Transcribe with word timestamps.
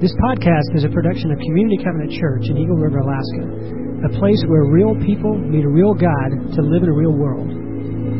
This 0.00 0.16
podcast 0.16 0.74
is 0.76 0.84
a 0.84 0.88
production 0.88 1.30
of 1.30 1.36
Community 1.40 1.76
Covenant 1.76 2.10
Church 2.12 2.48
in 2.48 2.56
Eagle 2.56 2.76
River, 2.76 3.00
Alaska, 3.04 4.08
a 4.08 4.18
place 4.18 4.42
where 4.48 4.64
real 4.64 4.96
people 5.04 5.36
meet 5.36 5.62
a 5.62 5.68
real 5.68 5.92
God 5.92 6.56
to 6.56 6.62
live 6.62 6.82
in 6.82 6.88
a 6.88 6.92
real 6.96 7.12
world. 7.12 7.46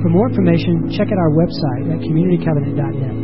For 0.05 0.11
more 0.11 0.29
information, 0.29 0.93
check 0.93 1.07
out 1.09 1.17
our 1.17 1.31
website 1.33 1.89
at 1.89 2.05
communitycovenant.net. 2.05 3.17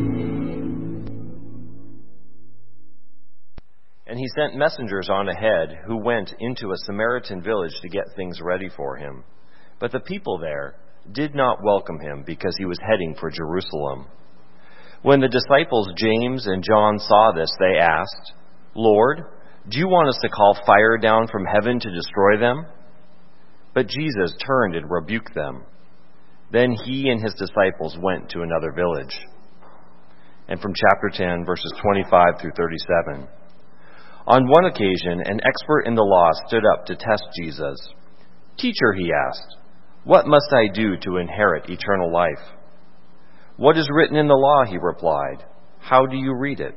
And 4.06 4.18
he 4.18 4.26
sent 4.34 4.56
messengers 4.56 5.10
on 5.10 5.28
ahead 5.28 5.76
who 5.86 5.98
went 6.02 6.32
into 6.40 6.70
a 6.70 6.78
Samaritan 6.86 7.42
village 7.42 7.78
to 7.82 7.90
get 7.90 8.04
things 8.16 8.40
ready 8.40 8.70
for 8.74 8.96
him. 8.96 9.22
But 9.80 9.92
the 9.92 10.00
people 10.00 10.38
there 10.38 10.76
did 11.12 11.34
not 11.34 11.62
welcome 11.62 12.00
him 12.00 12.24
because 12.26 12.56
he 12.56 12.64
was 12.64 12.78
heading 12.80 13.16
for 13.20 13.30
Jerusalem. 13.30 14.06
When 15.02 15.20
the 15.20 15.28
disciples 15.28 15.92
James 15.98 16.46
and 16.46 16.64
John 16.64 16.98
saw 16.98 17.32
this, 17.32 17.50
they 17.60 17.76
asked, 17.78 18.32
Lord, 18.76 19.24
do 19.68 19.78
you 19.78 19.88
want 19.88 20.08
us 20.08 20.18
to 20.22 20.28
call 20.28 20.58
fire 20.66 20.98
down 20.98 21.26
from 21.26 21.44
heaven 21.44 21.80
to 21.80 21.90
destroy 21.90 22.38
them? 22.38 22.66
But 23.74 23.88
Jesus 23.88 24.36
turned 24.46 24.76
and 24.76 24.88
rebuked 24.88 25.34
them. 25.34 25.64
Then 26.52 26.72
he 26.84 27.08
and 27.08 27.20
his 27.20 27.34
disciples 27.34 27.96
went 28.00 28.30
to 28.30 28.42
another 28.42 28.72
village. 28.72 29.18
And 30.48 30.60
from 30.60 30.74
chapter 30.74 31.10
10, 31.12 31.44
verses 31.44 31.72
25 31.82 32.40
through 32.40 32.52
37. 32.56 33.28
On 34.28 34.48
one 34.48 34.66
occasion, 34.66 35.22
an 35.24 35.40
expert 35.44 35.86
in 35.86 35.94
the 35.94 36.02
law 36.02 36.30
stood 36.46 36.62
up 36.64 36.86
to 36.86 36.94
test 36.94 37.24
Jesus. 37.40 37.76
Teacher, 38.56 38.92
he 38.96 39.10
asked, 39.12 39.56
what 40.06 40.28
must 40.28 40.52
I 40.52 40.72
do 40.72 40.96
to 40.98 41.16
inherit 41.16 41.68
eternal 41.68 42.12
life? 42.12 42.54
What 43.56 43.76
is 43.76 43.88
written 43.90 44.16
in 44.16 44.28
the 44.28 44.34
law? 44.34 44.64
He 44.64 44.78
replied. 44.80 45.44
How 45.80 46.06
do 46.06 46.16
you 46.16 46.32
read 46.38 46.60
it? 46.60 46.76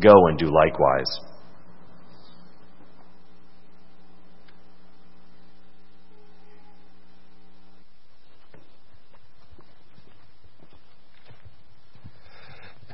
Go 0.00 0.26
and 0.28 0.38
do 0.38 0.46
likewise. 0.46 1.20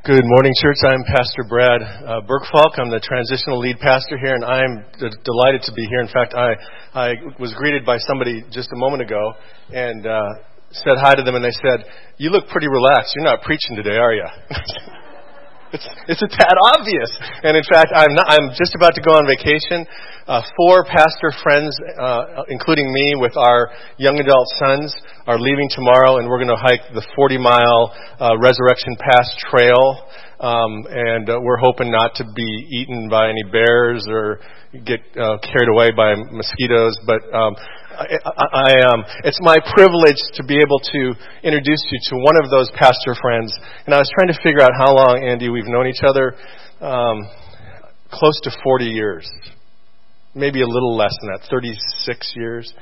Good 0.04 0.24
morning, 0.24 0.52
church. 0.60 0.78
I'm 0.84 1.04
Pastor 1.04 1.44
Brad 1.48 1.82
uh, 1.82 2.20
Burkfalk. 2.26 2.78
I'm 2.78 2.88
the 2.90 2.98
transitional 2.98 3.60
lead 3.60 3.78
pastor 3.78 4.16
here, 4.18 4.34
and 4.34 4.44
I'm 4.44 4.84
d- 4.98 5.16
delighted 5.22 5.62
to 5.62 5.72
be 5.74 5.84
here. 5.84 6.00
In 6.00 6.08
fact, 6.08 6.34
I, 6.34 6.54
I 6.94 7.12
was 7.38 7.52
greeted 7.54 7.84
by 7.84 7.98
somebody 7.98 8.42
just 8.50 8.72
a 8.72 8.76
moment 8.76 9.02
ago 9.02 9.34
and 9.72 10.06
uh, 10.06 10.24
said 10.72 10.94
hi 10.98 11.14
to 11.14 11.22
them, 11.22 11.34
and 11.36 11.44
they 11.44 11.52
said, 11.52 11.84
"You 12.16 12.30
look 12.30 12.48
pretty 12.48 12.68
relaxed. 12.68 13.12
You're 13.14 13.26
not 13.26 13.42
preaching 13.42 13.76
today, 13.76 13.98
are 13.98 14.14
you?" 14.14 14.24
It's, 15.72 15.86
it's 16.08 16.22
a 16.22 16.28
tad 16.28 16.56
obvious. 16.76 17.10
And 17.44 17.56
in 17.56 17.64
fact, 17.68 17.92
I'm, 17.94 18.14
not, 18.14 18.26
I'm 18.28 18.48
just 18.56 18.74
about 18.74 18.94
to 18.96 19.02
go 19.02 19.12
on 19.12 19.28
vacation. 19.28 19.84
Uh, 20.28 20.42
four 20.56 20.84
pastor 20.84 21.32
friends, 21.42 21.76
uh, 22.00 22.44
including 22.48 22.92
me, 22.92 23.16
with 23.16 23.36
our 23.36 23.70
young 23.96 24.20
adult 24.20 24.48
sons, 24.60 24.94
are 25.26 25.38
leaving 25.38 25.68
tomorrow, 25.72 26.18
and 26.18 26.28
we're 26.28 26.40
going 26.40 26.52
to 26.52 26.60
hike 26.60 26.84
the 26.92 27.04
40 27.16 27.38
mile 27.38 27.92
uh, 28.20 28.36
Resurrection 28.40 28.96
Pass 28.96 29.28
Trail. 29.48 30.04
Um, 30.40 30.86
and 30.88 31.28
uh, 31.28 31.40
we're 31.42 31.56
hoping 31.58 31.90
not 31.90 32.14
to 32.16 32.24
be 32.34 32.68
eaten 32.70 33.08
by 33.08 33.28
any 33.28 33.42
bears 33.50 34.06
or 34.08 34.38
get 34.84 35.00
uh, 35.18 35.38
carried 35.42 35.68
away 35.68 35.90
by 35.90 36.14
mosquitoes. 36.14 36.96
But 37.06 37.22
um, 37.34 37.56
I, 37.98 38.06
I, 38.52 38.70
um, 38.86 39.04
it's 39.24 39.40
my 39.42 39.56
privilege 39.74 40.20
to 40.34 40.44
be 40.44 40.58
able 40.58 40.78
to 40.78 41.14
introduce 41.42 41.82
you 41.90 41.98
to 42.10 42.16
one 42.16 42.36
of 42.42 42.50
those 42.50 42.70
pastor 42.76 43.16
friends. 43.20 43.52
And 43.86 43.94
I 43.94 43.98
was 43.98 44.10
trying 44.14 44.28
to 44.28 44.38
figure 44.42 44.62
out 44.62 44.70
how 44.78 44.94
long, 44.94 45.24
Andy, 45.26 45.48
we've 45.48 45.66
known 45.66 45.88
each 45.88 46.04
other. 46.06 46.36
Um, 46.80 47.28
close 48.12 48.40
to 48.42 48.50
40 48.62 48.84
years, 48.84 49.28
maybe 50.34 50.62
a 50.62 50.66
little 50.66 50.96
less 50.96 51.14
than 51.20 51.30
that, 51.32 51.48
36 51.50 52.32
years. 52.36 52.72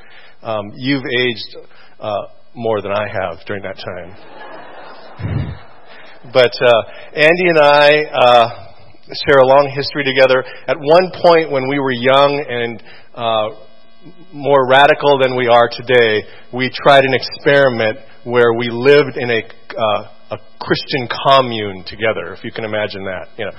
Um, 0.42 0.72
you've 0.76 1.04
aged 1.18 1.56
uh, 1.98 2.26
more 2.54 2.82
than 2.82 2.92
I 2.92 3.08
have 3.08 3.38
during 3.46 3.62
that 3.62 3.76
time. 3.76 5.65
But 6.32 6.52
uh, 6.60 6.82
Andy 7.14 7.48
and 7.48 7.58
I. 7.58 8.04
Uh, 8.12 8.62
share 9.06 9.38
a 9.38 9.46
long 9.46 9.70
history 9.70 10.02
together. 10.02 10.42
At 10.66 10.74
one 10.82 11.14
point, 11.14 11.50
when 11.54 11.68
we 11.70 11.78
were 11.78 11.94
young 11.94 12.42
and 12.42 12.82
uh, 13.14 13.54
more 14.32 14.66
radical 14.68 15.18
than 15.18 15.36
we 15.36 15.46
are 15.46 15.70
today, 15.70 16.26
we 16.52 16.70
tried 16.70 17.04
an 17.04 17.14
experiment 17.14 17.98
where 18.24 18.52
we 18.58 18.70
lived 18.70 19.14
in 19.16 19.30
a, 19.30 19.40
uh, 19.46 20.34
a 20.34 20.38
Christian 20.58 21.06
commune 21.06 21.86
together, 21.86 22.34
if 22.34 22.42
you 22.42 22.50
can 22.50 22.64
imagine 22.64 23.06
that. 23.06 23.30
You 23.38 23.44
know, 23.46 23.54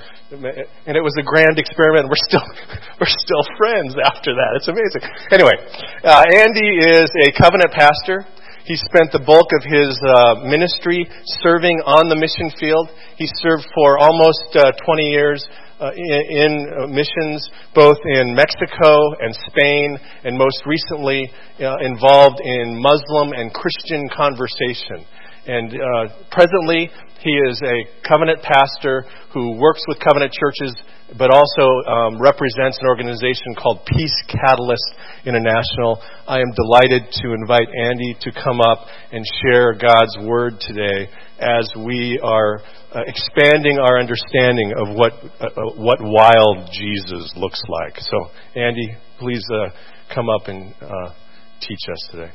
and 0.83 0.99
it 0.99 1.03
was 1.03 1.15
a 1.15 1.23
grand 1.23 1.55
experiment. 1.55 2.11
We're 2.11 2.27
still 2.27 2.43
we're 2.99 3.15
still 3.15 3.43
friends 3.55 3.95
after 4.03 4.35
that. 4.35 4.59
It's 4.59 4.67
amazing. 4.67 5.07
Anyway, 5.31 5.55
uh, 6.03 6.23
Andy 6.35 6.83
is 6.83 7.07
a 7.23 7.31
covenant 7.39 7.71
pastor. 7.71 8.27
He 8.67 8.75
spent 8.75 9.15
the 9.15 9.23
bulk 9.23 9.47
of 9.55 9.63
his 9.63 9.95
uh, 10.03 10.43
ministry 10.43 11.07
serving 11.39 11.79
on 11.87 12.11
the 12.11 12.19
mission 12.19 12.51
field. 12.59 12.91
He 13.15 13.23
served 13.39 13.63
for 13.71 13.97
almost 13.97 14.51
uh, 14.59 14.75
20 14.83 15.07
years 15.07 15.39
uh, 15.79 15.95
in, 15.95 16.21
in 16.35 16.51
uh, 16.75 16.87
missions 16.91 17.47
both 17.71 17.95
in 18.03 18.35
Mexico 18.35 19.15
and 19.23 19.31
Spain, 19.47 19.95
and 20.27 20.35
most 20.35 20.59
recently 20.67 21.31
uh, 21.63 21.79
involved 21.79 22.43
in 22.43 22.75
Muslim 22.75 23.31
and 23.31 23.53
Christian 23.55 24.09
conversation. 24.11 25.07
And 25.47 25.71
uh, 25.73 26.27
presently, 26.29 26.91
he 27.21 27.31
is 27.49 27.61
a 27.63 28.07
covenant 28.07 28.41
pastor 28.43 29.05
who 29.33 29.57
works 29.57 29.81
with 29.87 29.97
covenant 29.99 30.33
churches, 30.33 30.75
but 31.17 31.31
also 31.31 31.65
um, 31.89 32.19
represents 32.21 32.77
an 32.81 32.87
organization 32.87 33.55
called 33.57 33.79
Peace 33.85 34.13
Catalyst 34.27 34.93
International. 35.25 36.01
I 36.27 36.39
am 36.39 36.51
delighted 36.53 37.11
to 37.23 37.33
invite 37.33 37.67
Andy 37.81 38.15
to 38.21 38.31
come 38.43 38.61
up 38.61 38.85
and 39.11 39.23
share 39.41 39.73
God's 39.73 40.17
word 40.27 40.59
today 40.59 41.09
as 41.39 41.71
we 41.85 42.19
are 42.21 42.59
uh, 42.93 43.01
expanding 43.07 43.79
our 43.79 43.99
understanding 43.99 44.73
of 44.77 44.95
what 44.95 45.13
uh, 45.39 45.45
uh, 45.45 45.73
what 45.75 45.99
wild 46.01 46.69
Jesus 46.71 47.33
looks 47.35 47.61
like. 47.67 47.97
So, 47.99 48.17
Andy, 48.55 48.95
please 49.19 49.45
uh, 49.53 49.69
come 50.13 50.29
up 50.29 50.47
and 50.47 50.73
uh, 50.81 51.13
teach 51.61 51.81
us 51.91 52.09
today. 52.11 52.31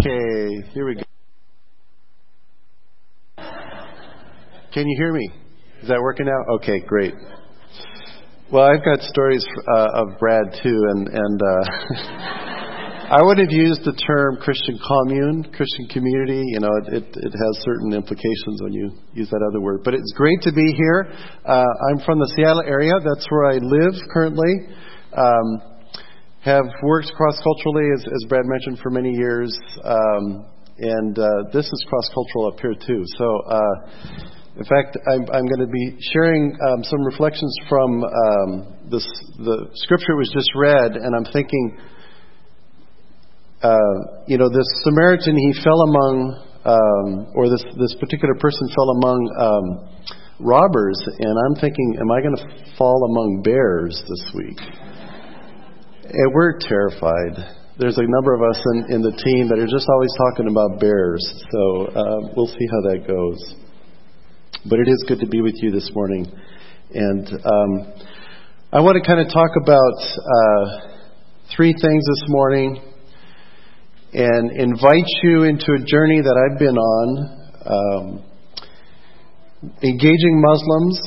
Okay, 0.00 0.64
here 0.72 0.86
we 0.86 0.94
go. 0.94 1.02
Can 4.72 4.88
you 4.88 4.96
hear 4.96 5.12
me? 5.12 5.28
Is 5.82 5.88
that 5.88 6.00
working 6.00 6.26
out? 6.26 6.54
Okay, 6.56 6.80
great. 6.80 7.12
Well, 8.50 8.64
I've 8.64 8.82
got 8.82 9.02
stories 9.02 9.44
uh, 9.76 9.88
of 10.00 10.18
Brad 10.18 10.56
too, 10.62 10.80
and 10.88 11.06
and 11.06 11.40
uh, 11.42 11.64
I 13.12 13.20
would 13.20 13.36
have 13.40 13.50
used 13.50 13.84
the 13.84 13.92
term 13.92 14.38
Christian 14.40 14.78
commune, 14.80 15.52
Christian 15.52 15.86
community. 15.92 16.44
You 16.46 16.60
know, 16.60 16.72
it, 16.80 16.94
it, 16.94 17.04
it, 17.20 17.32
has 17.36 17.60
certain 17.60 17.92
implications 17.92 18.62
when 18.62 18.72
you 18.72 18.96
use 19.12 19.28
that 19.28 19.44
other 19.50 19.60
word. 19.60 19.82
But 19.84 19.92
it's 19.92 20.14
great 20.16 20.40
to 20.42 20.52
be 20.52 20.72
here. 20.78 21.12
Uh, 21.44 21.64
I'm 21.92 22.00
from 22.06 22.20
the 22.20 22.32
Seattle 22.36 22.62
area. 22.64 22.94
That's 23.04 23.26
where 23.28 23.50
I 23.52 23.58
live 23.60 24.00
currently. 24.14 24.64
Um, 25.12 25.69
have 26.44 26.64
worked 26.82 27.12
cross 27.16 27.38
culturally, 27.42 27.88
as, 27.94 28.04
as, 28.04 28.28
Brad 28.28 28.46
mentioned, 28.46 28.78
for 28.82 28.90
many 28.90 29.12
years. 29.12 29.56
Um, 29.84 30.46
and 30.78 31.18
uh, 31.18 31.28
this 31.52 31.66
is 31.66 31.86
cross 31.88 32.08
cultural 32.14 32.48
up 32.48 32.60
here 32.60 32.74
too. 32.74 33.04
So, 33.18 33.26
uh, 33.46 34.20
in 34.56 34.64
fact, 34.64 34.96
I'm, 35.12 35.22
I'm 35.32 35.46
going 35.46 35.60
to 35.60 35.72
be 35.72 35.96
sharing 36.12 36.56
um, 36.72 36.84
some 36.84 37.00
reflections 37.04 37.54
from 37.68 38.04
um, 38.04 38.74
this, 38.90 39.06
the 39.38 39.68
scripture 39.74 40.16
was 40.16 40.30
just 40.32 40.50
read, 40.56 40.96
and 40.96 41.14
I'm 41.14 41.30
thinking 41.32 41.78
uh, 43.62 44.24
you 44.26 44.38
know, 44.38 44.48
this 44.48 44.64
Samaritan, 44.84 45.36
he 45.36 45.52
fell 45.62 45.80
among, 45.82 46.16
um, 46.64 47.32
or 47.34 47.50
this, 47.50 47.62
this 47.76 47.94
particular 48.00 48.34
person 48.40 48.68
fell 48.72 48.88
among 48.96 49.20
um, 49.36 49.66
robbers, 50.40 50.96
and 51.18 51.34
I'm 51.44 51.60
thinking, 51.60 51.96
am 52.00 52.10
I 52.10 52.20
going 52.22 52.36
to 52.36 52.76
fall 52.78 53.04
among 53.12 53.42
bears 53.44 54.02
this 54.08 54.32
week? 54.34 54.89
And 56.12 56.34
we're 56.34 56.58
terrified. 56.58 57.38
There's 57.78 57.96
a 57.96 58.02
number 58.02 58.34
of 58.34 58.42
us 58.42 58.60
in, 58.74 58.94
in 58.94 59.00
the 59.00 59.12
team 59.12 59.46
that 59.46 59.60
are 59.60 59.70
just 59.70 59.86
always 59.88 60.10
talking 60.18 60.50
about 60.50 60.80
bears, 60.80 61.22
so 61.52 61.86
uh, 61.86 62.34
we'll 62.34 62.50
see 62.50 62.66
how 62.66 62.90
that 62.90 63.06
goes. 63.06 63.38
But 64.68 64.80
it 64.80 64.88
is 64.88 65.04
good 65.06 65.20
to 65.20 65.28
be 65.28 65.40
with 65.40 65.54
you 65.62 65.70
this 65.70 65.88
morning. 65.94 66.26
And 66.92 67.28
um, 67.30 67.94
I 68.72 68.80
want 68.80 68.98
to 68.98 69.06
kind 69.06 69.20
of 69.20 69.32
talk 69.32 69.50
about 69.54 69.98
uh, 70.02 70.64
three 71.54 71.72
things 71.72 72.02
this 72.04 72.24
morning 72.26 72.82
and 74.12 74.50
invite 74.50 75.06
you 75.22 75.44
into 75.44 75.78
a 75.78 75.84
journey 75.86 76.20
that 76.22 76.36
I've 76.42 76.58
been 76.58 76.76
on, 76.76 77.08
um, 77.70 78.24
engaging 79.80 80.42
Muslims. 80.42 80.98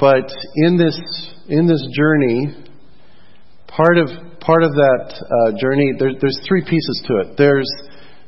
But 0.00 0.32
in 0.64 0.78
this 0.78 0.96
in 1.50 1.66
this 1.66 1.86
journey, 1.94 2.64
part 3.76 3.98
of 3.98 4.08
part 4.40 4.62
of 4.62 4.72
that 4.72 5.04
uh, 5.18 5.58
journey, 5.58 5.92
there, 5.98 6.12
there's 6.20 6.38
three 6.46 6.62
pieces 6.62 6.96
to 7.08 7.12
it. 7.24 7.36
There's 7.36 7.68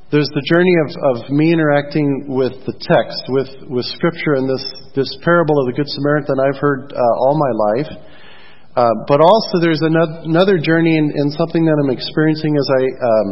there's 0.06 0.30
the 0.30 0.46
journey 0.46 0.70
of, 0.86 0.88
of 1.02 1.16
me 1.34 1.50
interacting 1.50 2.30
with 2.30 2.54
the 2.62 2.78
text, 2.78 3.26
with, 3.26 3.50
with 3.66 3.82
Scripture, 3.90 4.38
and 4.38 4.46
this, 4.46 4.62
this 4.94 5.10
parable 5.26 5.58
of 5.58 5.66
the 5.66 5.74
Good 5.74 5.90
Samaritan 5.90 6.38
I've 6.38 6.62
heard 6.62 6.94
uh, 6.94 7.22
all 7.26 7.34
my 7.34 7.52
life. 7.74 7.90
Uh, 8.78 8.86
but 9.10 9.18
also, 9.18 9.58
there's 9.58 9.82
another, 9.82 10.62
journey 10.62 10.94
in, 10.94 11.10
in, 11.10 11.26
something 11.34 11.66
that 11.66 11.74
I'm 11.82 11.90
experiencing 11.90 12.54
as 12.54 12.68
I 12.70 12.82
um, 13.02 13.28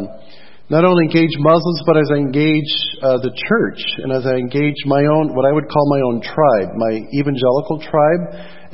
not 0.67 0.83
only 0.83 1.07
engage 1.07 1.31
Muslims, 1.39 1.79
but 1.87 1.95
as 1.95 2.11
I 2.11 2.19
engage 2.19 2.71
uh, 2.99 3.23
the 3.23 3.31
church 3.31 3.79
and 4.03 4.11
as 4.11 4.27
I 4.27 4.35
engage 4.35 4.75
my 4.83 4.99
own, 5.15 5.31
what 5.31 5.47
I 5.47 5.55
would 5.55 5.71
call 5.71 5.85
my 5.87 6.03
own 6.03 6.19
tribe, 6.19 6.75
my 6.75 7.07
evangelical 7.15 7.79
tribe, 7.87 8.23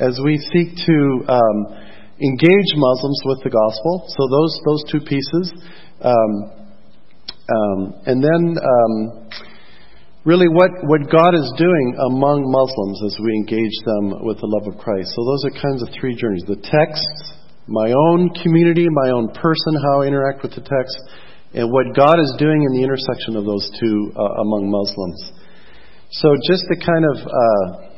as 0.02 0.18
we 0.26 0.42
seek 0.50 0.74
to 0.74 0.98
um, 1.30 1.56
engage 2.20 2.70
Muslims 2.76 3.20
with 3.24 3.40
the 3.46 3.52
gospel. 3.52 4.04
So 4.08 4.20
those 4.28 4.52
those 4.66 4.82
two 4.90 5.02
pieces, 5.06 5.46
um, 6.02 6.32
um, 7.48 7.78
and 8.04 8.18
then 8.20 8.42
um, 8.58 8.94
really 10.24 10.48
what 10.48 10.70
what 10.84 11.08
God 11.08 11.32
is 11.32 11.48
doing 11.56 11.86
among 12.12 12.44
Muslims 12.44 12.98
as 13.06 13.14
we 13.22 13.30
engage 13.44 13.76
them 13.86 14.26
with 14.26 14.42
the 14.42 14.50
love 14.50 14.68
of 14.68 14.76
Christ. 14.76 15.12
So 15.16 15.20
those 15.24 15.42
are 15.48 15.54
kinds 15.56 15.80
of 15.80 15.88
three 15.96 16.14
journeys: 16.14 16.44
the 16.44 16.60
text, 16.60 17.08
my 17.68 17.92
own 17.92 18.28
community, 18.42 18.86
my 18.90 19.10
own 19.14 19.32
person, 19.32 19.72
how 19.80 20.02
I 20.02 20.10
interact 20.10 20.42
with 20.42 20.52
the 20.52 20.64
text 20.66 20.98
and 21.54 21.70
what 21.70 21.92
God 21.94 22.16
is 22.16 22.32
doing 22.38 22.64
in 22.64 22.72
the 22.72 22.82
intersection 22.82 23.36
of 23.36 23.44
those 23.44 23.68
two 23.76 24.12
uh, 24.16 24.40
among 24.40 24.72
Muslims. 24.72 25.20
So, 26.12 26.32
just 26.48 26.64
to 26.68 26.76
kind 26.80 27.04
of 27.04 27.16
uh, 27.24 27.91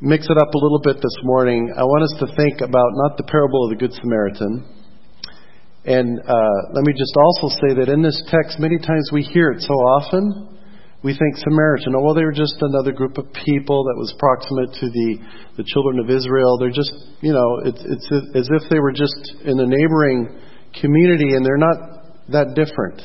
mix 0.00 0.26
it 0.30 0.38
up 0.38 0.54
a 0.54 0.58
little 0.58 0.80
bit 0.82 0.96
this 0.96 1.18
morning, 1.24 1.74
I 1.76 1.82
want 1.82 2.04
us 2.04 2.14
to 2.20 2.26
think 2.36 2.60
about 2.60 2.90
not 2.94 3.16
the 3.16 3.24
parable 3.26 3.64
of 3.66 3.70
the 3.70 3.76
Good 3.76 3.92
Samaritan. 3.94 4.62
And 5.84 6.20
uh, 6.20 6.58
let 6.74 6.84
me 6.84 6.92
just 6.94 7.14
also 7.16 7.48
say 7.58 7.74
that 7.82 7.88
in 7.88 8.02
this 8.02 8.20
text, 8.30 8.60
many 8.60 8.78
times 8.78 9.10
we 9.12 9.22
hear 9.22 9.50
it 9.50 9.62
so 9.62 9.74
often, 9.74 10.54
we 11.02 11.14
think 11.14 11.36
Samaritan, 11.38 11.94
oh, 11.96 12.02
well, 12.02 12.14
they 12.14 12.24
were 12.24 12.34
just 12.34 12.58
another 12.60 12.92
group 12.92 13.18
of 13.18 13.26
people 13.46 13.86
that 13.86 13.94
was 13.98 14.14
proximate 14.18 14.74
to 14.82 14.86
the, 14.90 15.62
the 15.62 15.64
children 15.66 15.98
of 15.98 16.10
Israel. 16.10 16.58
They're 16.58 16.74
just, 16.74 16.92
you 17.22 17.32
know, 17.32 17.62
it's, 17.64 17.82
it's 17.82 18.08
as 18.34 18.48
if 18.50 18.70
they 18.70 18.78
were 18.78 18.92
just 18.92 19.18
in 19.46 19.58
a 19.58 19.66
neighboring 19.66 20.42
community 20.80 21.34
and 21.34 21.46
they're 21.46 21.58
not 21.58 21.78
that 22.30 22.54
different. 22.54 23.02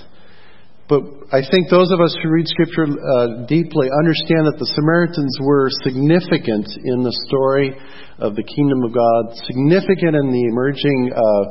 But 0.93 1.33
I 1.33 1.41
think 1.41 1.73
those 1.73 1.89
of 1.89 1.97
us 2.05 2.13
who 2.21 2.29
read 2.29 2.45
Scripture 2.45 2.85
uh, 2.85 3.49
deeply 3.49 3.89
understand 3.89 4.45
that 4.45 4.61
the 4.61 4.69
Samaritans 4.77 5.33
were 5.41 5.73
significant 5.81 6.69
in 6.85 7.01
the 7.01 7.15
story 7.25 7.73
of 8.21 8.37
the 8.37 8.45
kingdom 8.45 8.85
of 8.85 8.93
God, 8.93 9.33
significant 9.49 10.13
in 10.13 10.29
the 10.29 10.45
emerging 10.53 11.09
uh, 11.09 11.43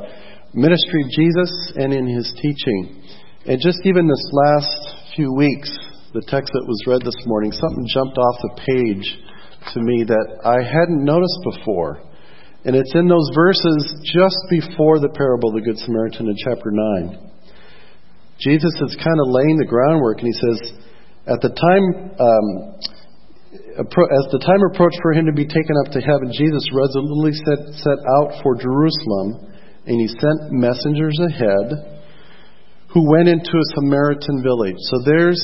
ministry 0.55 1.03
of 1.03 1.11
Jesus 1.11 1.51
and 1.75 1.91
in 1.91 2.07
his 2.07 2.31
teaching. 2.39 3.03
And 3.43 3.59
just 3.59 3.83
even 3.83 4.07
this 4.07 4.23
last 4.31 5.11
few 5.19 5.35
weeks, 5.35 5.67
the 6.15 6.23
text 6.23 6.47
that 6.55 6.63
was 6.63 6.79
read 6.87 7.03
this 7.03 7.19
morning, 7.27 7.51
something 7.51 7.83
jumped 7.91 8.15
off 8.15 8.47
the 8.47 8.55
page 8.63 9.07
to 9.75 9.83
me 9.83 10.07
that 10.07 10.27
I 10.47 10.63
hadn't 10.63 11.03
noticed 11.03 11.43
before. 11.51 11.99
And 12.63 12.79
it's 12.79 12.95
in 12.95 13.11
those 13.11 13.27
verses 13.35 14.07
just 14.07 14.39
before 14.47 15.03
the 15.03 15.11
parable 15.11 15.51
of 15.51 15.59
the 15.59 15.67
Good 15.67 15.83
Samaritan 15.83 16.31
in 16.31 16.35
chapter 16.39 16.71
9. 16.71 17.32
Jesus 18.39 18.73
is 18.89 18.95
kind 18.97 19.19
of 19.21 19.27
laying 19.29 19.57
the 19.57 19.69
groundwork, 19.69 20.19
and 20.19 20.27
he 20.27 20.37
says, 20.37 20.59
at 21.27 21.39
the 21.39 21.53
time, 21.53 21.85
um, 22.19 22.47
as 23.79 24.25
the 24.33 24.41
time 24.43 24.61
approached 24.73 24.99
for 25.01 25.13
him 25.13 25.25
to 25.25 25.31
be 25.31 25.45
taken 25.45 25.75
up 25.85 25.93
to 25.93 26.01
heaven, 26.01 26.33
Jesus 26.33 26.65
resolutely 26.73 27.31
set, 27.31 27.61
set 27.79 27.99
out 28.19 28.43
for 28.43 28.57
Jerusalem, 28.59 29.53
and 29.85 29.95
he 30.01 30.07
sent 30.07 30.51
messengers 30.51 31.17
ahead 31.19 31.93
who 32.91 33.09
went 33.09 33.27
into 33.27 33.55
a 33.55 33.67
Samaritan 33.75 34.43
village. 34.43 34.77
So 34.77 35.01
there's, 35.05 35.41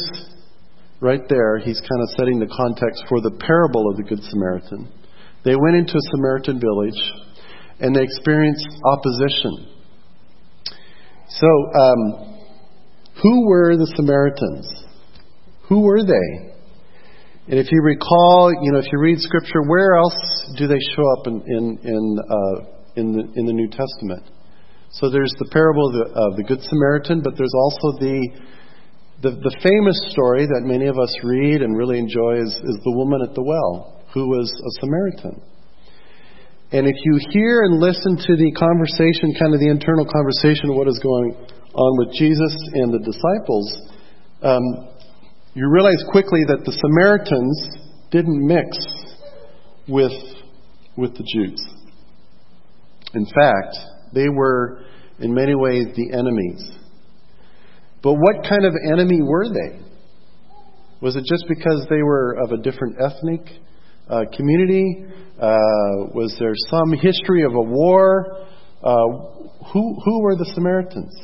right 1.01 1.22
there, 1.29 1.58
he's 1.58 1.81
kind 1.81 2.01
of 2.01 2.10
setting 2.17 2.39
the 2.39 2.51
context 2.51 3.03
for 3.10 3.22
the 3.22 3.31
parable 3.31 3.89
of 3.89 3.98
the 3.98 4.03
Good 4.03 4.22
Samaritan. 4.29 4.91
They 5.46 5.55
went 5.55 5.75
into 5.77 5.93
a 5.93 6.05
Samaritan 6.12 6.60
village, 6.60 7.00
and 7.79 7.96
they 7.96 8.03
experienced 8.03 8.67
opposition. 8.86 9.65
So, 11.29 11.48
um, 11.48 12.38
who 13.22 13.48
were 13.48 13.76
the 13.76 13.92
Samaritans? 13.96 14.68
Who 15.68 15.82
were 15.82 16.04
they? 16.04 16.50
And 17.50 17.58
if 17.58 17.72
you 17.72 17.82
recall, 17.82 18.54
you 18.62 18.72
know, 18.72 18.80
if 18.80 18.86
you 18.92 19.00
read 19.00 19.20
Scripture, 19.20 19.62
where 19.66 19.98
else 19.98 20.54
do 20.58 20.68
they 20.68 20.80
show 20.96 21.06
up 21.18 21.28
in 21.28 21.42
in 21.42 21.66
in, 21.84 22.04
uh, 22.22 22.56
in 22.96 23.06
the 23.12 23.24
in 23.36 23.46
the 23.46 23.54
New 23.54 23.68
Testament? 23.70 24.24
So 24.92 25.10
there's 25.10 25.34
the 25.38 25.50
parable 25.52 25.90
of 25.90 25.94
the, 25.94 26.06
of 26.14 26.30
the 26.38 26.44
Good 26.44 26.62
Samaritan, 26.62 27.22
but 27.22 27.38
there's 27.38 27.54
also 27.54 27.98
the, 28.02 28.18
the 29.22 29.32
the 29.38 29.54
famous 29.62 29.98
story 30.14 30.46
that 30.46 30.62
many 30.66 30.86
of 30.86 30.98
us 30.98 31.14
read 31.24 31.62
and 31.62 31.78
really 31.78 31.98
enjoy 31.98 32.42
is, 32.42 32.54
is 32.54 32.78
the 32.86 32.94
woman 32.94 33.22
at 33.26 33.34
the 33.34 33.42
well, 33.42 34.02
who 34.14 34.30
was 34.30 34.50
a 34.50 34.72
Samaritan. 34.82 35.42
And 36.72 36.86
if 36.86 36.98
you 37.02 37.18
hear 37.34 37.66
and 37.66 37.82
listen 37.82 38.14
to 38.14 38.34
the 38.38 38.54
conversation, 38.54 39.34
kind 39.42 39.58
of 39.58 39.60
the 39.60 39.74
internal 39.74 40.06
conversation 40.06 40.78
what 40.78 40.88
is 40.88 41.02
going 41.02 41.34
on 41.79 41.98
with 41.98 42.13
Jesus 42.13 42.53
and 42.74 42.93
the 42.93 43.00
disciples, 43.00 43.81
um, 44.41 44.89
you 45.53 45.69
realize 45.71 46.03
quickly 46.12 46.41
that 46.48 46.65
the 46.65 46.74
Samaritans 46.74 47.88
didn't 48.12 48.45
mix 48.45 48.77
with, 49.88 50.12
with 50.98 51.15
the 51.15 51.24
Jews. 51.33 51.63
In 53.13 53.25
fact, 53.25 53.77
they 54.13 54.27
were, 54.27 54.83
in 55.19 55.33
many 55.33 55.55
ways, 55.55 55.88
the 55.95 56.12
enemies. 56.13 56.69
But 58.03 58.13
what 58.13 58.48
kind 58.48 58.65
of 58.65 58.74
enemy 58.86 59.21
were 59.21 59.48
they? 59.48 59.79
Was 61.01 61.15
it 61.15 61.24
just 61.25 61.45
because 61.48 61.88
they 61.89 62.03
were 62.03 62.33
of 62.43 62.51
a 62.51 62.57
different 62.57 62.98
ethnic 63.01 63.41
uh, 64.09 64.24
community? 64.36 65.05
Uh, 65.41 66.12
was 66.13 66.36
there 66.39 66.53
some 66.69 66.91
history 66.91 67.43
of 67.43 67.53
a 67.53 67.62
war? 67.62 68.45
Uh, 68.83 68.93
who, 69.71 69.95
who 70.03 70.21
were 70.21 70.36
the 70.36 70.51
Samaritans? 70.53 71.15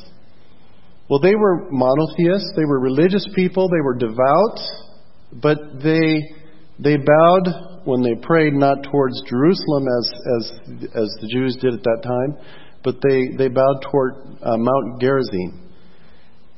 Well, 1.08 1.20
they 1.20 1.34
were 1.34 1.70
monotheists, 1.70 2.52
they 2.56 2.64
were 2.64 2.80
religious 2.80 3.26
people, 3.34 3.68
they 3.68 3.80
were 3.82 3.94
devout, 3.94 4.58
but 5.32 5.58
they 5.82 6.22
they 6.78 6.96
bowed 6.96 7.84
when 7.84 8.02
they 8.02 8.14
prayed 8.20 8.52
not 8.52 8.82
towards 8.90 9.22
Jerusalem 9.28 9.86
as 9.86 10.12
as 10.36 10.44
as 10.94 11.08
the 11.20 11.28
Jews 11.32 11.56
did 11.60 11.74
at 11.74 11.82
that 11.82 12.00
time, 12.02 12.46
but 12.82 12.96
they 13.02 13.36
they 13.36 13.48
bowed 13.48 13.82
toward 13.90 14.14
uh, 14.42 14.56
Mount 14.56 15.00
Gerizim. 15.00 15.62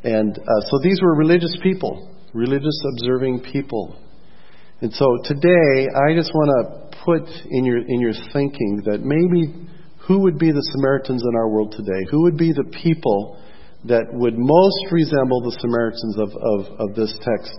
And 0.04 0.38
uh, 0.38 0.60
so 0.70 0.78
these 0.82 1.00
were 1.02 1.14
religious 1.14 1.56
people, 1.62 2.14
religious 2.32 2.80
observing 2.94 3.40
people. 3.52 3.96
And 4.80 4.92
so 4.92 5.18
today, 5.24 5.88
I 5.90 6.14
just 6.14 6.32
want 6.32 6.50
to 6.54 6.98
put 7.04 7.28
in 7.50 7.64
your, 7.64 7.78
in 7.78 8.00
your 8.00 8.12
thinking 8.32 8.82
that 8.86 9.00
maybe 9.02 9.68
who 10.06 10.20
would 10.20 10.38
be 10.38 10.52
the 10.52 10.62
Samaritans 10.76 11.22
in 11.22 11.36
our 11.36 11.48
world 11.48 11.74
today? 11.76 12.06
Who 12.10 12.22
would 12.22 12.36
be 12.36 12.52
the 12.52 12.64
people 12.80 13.42
that 13.84 14.06
would 14.12 14.34
most 14.36 14.92
resemble 14.92 15.40
the 15.42 15.56
Samaritans 15.60 16.18
of, 16.18 16.30
of, 16.34 16.90
of 16.90 16.96
this 16.96 17.12
text 17.22 17.52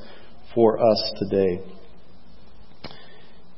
for 0.53 0.77
us 0.77 1.13
today? 1.23 1.79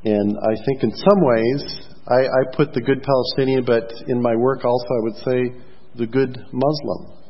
And 0.04 0.38
I 0.38 0.56
think 0.66 0.84
in 0.84 0.92
some 0.92 1.20
ways, 1.22 1.92
I, 2.08 2.22
I 2.26 2.56
put 2.56 2.74
the 2.74 2.82
good 2.82 3.04
Palestinian, 3.04 3.64
but 3.66 3.92
in 4.08 4.22
my 4.22 4.36
work 4.36 4.66
also 4.66 4.86
I 4.86 5.04
would 5.04 5.18
say 5.18 5.62
the 5.96 6.08
good 6.08 6.38
Muslim. 6.52 7.22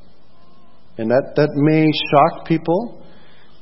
And 0.98 1.10
that, 1.12 1.34
that 1.36 1.50
may 1.56 1.88
shock 2.12 2.48
people. 2.48 3.04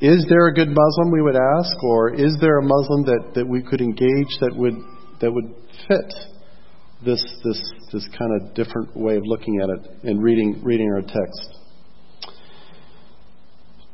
Is 0.02 0.26
there 0.30 0.48
a 0.48 0.54
good 0.54 0.70
Muslim, 0.70 1.12
we 1.12 1.22
would 1.22 1.36
ask, 1.36 1.84
or 1.84 2.14
is 2.14 2.38
there 2.40 2.60
a 2.60 2.64
Muslim 2.64 3.06
that, 3.06 3.32
that 3.36 3.48
we 3.48 3.62
could 3.62 3.82
engage 3.82 4.32
that 4.42 4.54
would, 4.56 4.76
that 5.22 5.32
would 5.32 5.54
fit 5.88 6.14
this, 7.04 7.22
this, 7.44 7.62
this 7.92 8.08
kind 8.18 8.32
of 8.42 8.54
different 8.54 8.96
way 8.96 9.18
of 9.18 9.24
looking 9.26 9.60
at 9.62 9.70
it 9.70 10.08
and 10.10 10.22
reading, 10.24 10.62
reading 10.64 10.90
our 10.94 11.02
text? 11.02 11.59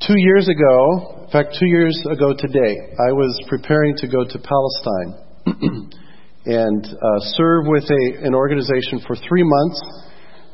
Two 0.06 0.22
years 0.22 0.46
ago, 0.48 1.26
in 1.26 1.32
fact, 1.32 1.58
two 1.58 1.66
years 1.66 1.98
ago 2.06 2.30
today, 2.38 2.78
I 2.78 3.10
was 3.10 3.34
preparing 3.50 3.98
to 3.98 4.08
go 4.08 4.22
to 4.22 4.38
Palestine 4.38 5.10
and 6.46 6.86
uh, 6.86 7.20
serve 7.34 7.66
with 7.66 7.90
a, 7.90 8.04
an 8.22 8.36
organization 8.36 9.02
for 9.02 9.16
three 9.16 9.42
months 9.42 9.82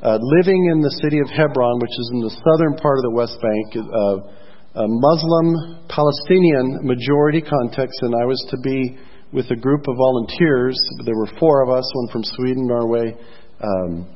uh, 0.07 0.15
living 0.39 0.71
in 0.71 0.79
the 0.79 0.95
city 1.03 1.19
of 1.19 1.27
Hebron, 1.27 1.83
which 1.83 1.91
is 1.91 2.09
in 2.15 2.19
the 2.23 2.31
southern 2.31 2.79
part 2.79 2.95
of 2.99 3.03
the 3.03 3.11
West 3.11 3.35
Bank, 3.43 3.67
uh, 3.75 4.79
a 4.79 4.87
Muslim 4.87 5.83
Palestinian 5.91 6.87
majority 6.87 7.43
context, 7.43 7.99
and 8.07 8.15
I 8.15 8.23
was 8.23 8.39
to 8.55 8.57
be 8.63 8.95
with 9.35 9.51
a 9.51 9.59
group 9.59 9.83
of 9.83 9.99
volunteers. 9.99 10.79
There 11.03 11.19
were 11.19 11.27
four 11.43 11.59
of 11.67 11.75
us, 11.75 11.83
one 11.91 12.07
from 12.07 12.23
Sweden, 12.39 12.71
Norway, 12.71 13.19
um, 13.59 14.07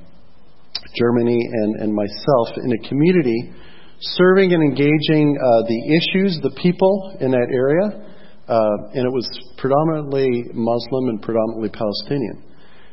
Germany, 0.95 1.43
and, 1.43 1.83
and 1.83 1.91
myself, 1.91 2.55
in 2.55 2.71
a 2.71 2.87
community 2.87 3.51
serving 3.99 4.53
and 4.53 4.61
engaging 4.63 5.37
uh, 5.37 5.63
the 5.67 5.79
issues, 5.95 6.39
the 6.43 6.53
people 6.61 7.17
in 7.19 7.31
that 7.31 7.47
area. 7.51 8.05
Uh, 8.45 8.93
and 8.93 9.03
it 9.07 9.13
was 9.13 9.25
predominantly 9.57 10.29
Muslim 10.53 11.09
and 11.09 11.21
predominantly 11.21 11.69
Palestinian. 11.69 12.45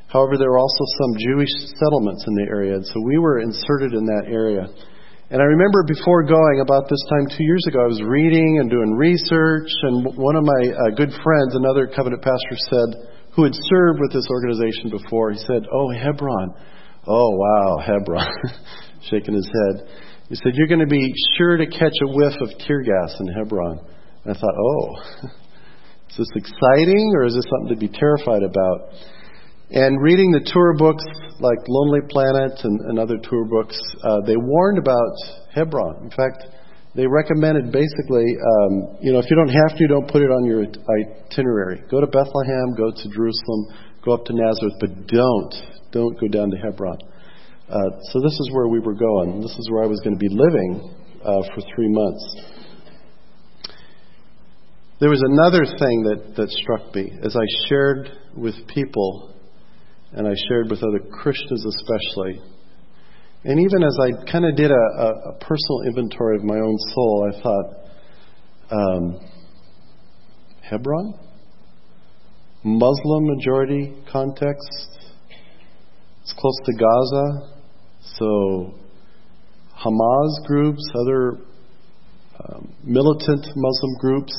However, 0.09 0.37
there 0.37 0.49
were 0.49 0.61
also 0.61 0.85
some 1.01 1.13
Jewish 1.17 1.53
settlements 1.77 2.25
in 2.29 2.35
the 2.37 2.47
area, 2.49 2.75
and 2.77 2.85
so 2.85 3.01
we 3.05 3.19
were 3.19 3.41
inserted 3.41 3.93
in 3.93 4.05
that 4.05 4.29
area. 4.29 4.69
And 5.33 5.41
I 5.41 5.49
remember 5.49 5.85
before 5.89 6.25
going, 6.25 6.61
about 6.61 6.89
this 6.89 7.01
time 7.09 7.25
two 7.33 7.45
years 7.45 7.65
ago, 7.69 7.81
I 7.81 7.89
was 7.89 8.05
reading 8.05 8.61
and 8.61 8.69
doing 8.69 8.93
research, 8.93 9.73
and 9.89 10.05
one 10.17 10.37
of 10.37 10.45
my 10.45 10.63
uh, 10.69 10.93
good 10.97 11.09
friends, 11.25 11.57
another 11.57 11.89
covenant 11.89 12.21
pastor, 12.21 12.57
said, 12.69 12.89
who 13.33 13.45
had 13.45 13.57
served 13.57 14.01
with 14.01 14.13
this 14.13 14.29
organization 14.29 14.93
before, 14.93 15.33
he 15.33 15.41
said, 15.41 15.65
Oh, 15.73 15.89
Hebron. 15.89 16.53
Oh, 17.09 17.31
wow, 17.33 17.81
Hebron. 17.81 18.29
Shaking 19.09 19.33
his 19.33 19.49
head. 19.49 19.89
He 20.29 20.37
said, 20.37 20.53
You're 20.55 20.69
going 20.69 20.81
to 20.81 20.87
be 20.87 21.13
sure 21.37 21.57
to 21.57 21.67
catch 21.67 21.95
a 22.03 22.09
whiff 22.09 22.35
of 22.41 22.51
tear 22.67 22.83
gas 22.83 23.17
in 23.21 23.27
Hebron. 23.29 23.79
And 24.25 24.37
I 24.37 24.39
thought, 24.39 24.55
Oh, 24.57 25.29
is 26.11 26.17
this 26.17 26.29
exciting 26.37 27.13
or 27.17 27.25
is 27.27 27.35
this 27.35 27.45
something 27.51 27.75
to 27.75 27.81
be 27.81 27.89
terrified 27.89 28.43
about? 28.43 28.95
And 29.71 30.03
reading 30.03 30.33
the 30.33 30.45
tour 30.45 30.77
books 30.77 31.05
like 31.41 31.57
Lonely 31.67 32.05
Planet 32.11 32.61
and, 32.63 32.81
and 32.93 32.99
other 32.99 33.17
tour 33.17 33.45
books, 33.49 33.79
uh, 34.05 34.21
they 34.27 34.37
warned 34.37 34.77
about 34.77 35.17
Hebron. 35.55 36.05
In 36.05 36.11
fact, 36.11 36.45
they 36.95 37.07
recommended 37.07 37.73
basically, 37.73 38.37
um, 38.37 39.01
you 39.01 39.13
know, 39.13 39.19
if 39.19 39.25
you 39.31 39.37
don't 39.37 39.49
have 39.49 39.79
to, 39.79 39.87
don't 39.89 40.09
put 40.09 40.21
it 40.21 40.29
on 40.29 40.45
your 40.45 40.61
itinerary. 40.69 41.81
Go 41.91 42.01
to 42.01 42.07
Bethlehem, 42.07 42.77
go 42.77 42.93
to 42.93 43.05
Jerusalem, 43.09 43.73
go 44.05 44.13
up 44.13 44.27
to 44.27 44.35
Nazareth, 44.37 44.77
but 44.79 45.07
don't, 45.09 45.55
don't 45.91 46.21
go 46.21 46.29
down 46.29 46.51
to 46.51 46.59
Hebron. 46.59 46.99
Uh, 47.73 47.89
so 48.13 48.21
this 48.21 48.33
is 48.33 48.51
where 48.53 48.69
we 48.69 48.81
were 48.81 48.93
going. 48.93 49.41
This 49.41 49.57
is 49.59 49.71
where 49.73 49.83
I 49.83 49.87
was 49.87 49.99
going 50.01 50.13
to 50.13 50.19
be 50.19 50.29
living 50.29 50.95
uh, 51.25 51.41
for 51.55 51.63
three 51.75 51.89
months. 51.89 52.37
There 55.01 55.09
was 55.09 55.23
another 55.25 55.65
thing 55.65 56.03
that, 56.05 56.37
that 56.37 56.51
struck 56.51 56.95
me 56.95 57.11
as 57.25 57.35
I 57.35 57.47
shared 57.69 58.11
with 58.37 58.55
people 58.69 59.35
and 60.13 60.29
I 60.29 60.35
shared 60.49 60.69
with 60.69 60.83
other 60.83 61.01
Christians 61.01 61.65
especially. 61.65 62.43
And 63.45 63.59
even 63.59 63.83
as 63.83 63.97
I 64.05 64.31
kind 64.31 64.45
of 64.45 64.55
did 64.55 64.71
a, 64.71 64.75
a, 64.75 65.09
a, 65.31 65.39
personal 65.41 65.83
inventory 65.87 66.37
of 66.37 66.45
my 66.45 66.57
own 66.57 66.77
soul, 66.95 67.33
I 67.33 67.43
thought, 67.43 67.67
um, 68.71 69.21
Hebron? 70.61 71.15
Muslim 72.65 73.27
majority 73.27 73.95
context? 74.13 74.99
It's 76.21 76.35
close 76.35 76.59
to 76.67 76.73
Gaza. 76.75 77.62
So, 78.03 78.75
Hamas 79.85 80.47
groups, 80.47 80.83
other 80.95 81.39
um, 82.45 82.73
militant 82.85 83.47
Muslim 83.55 83.97
groups. 84.01 84.33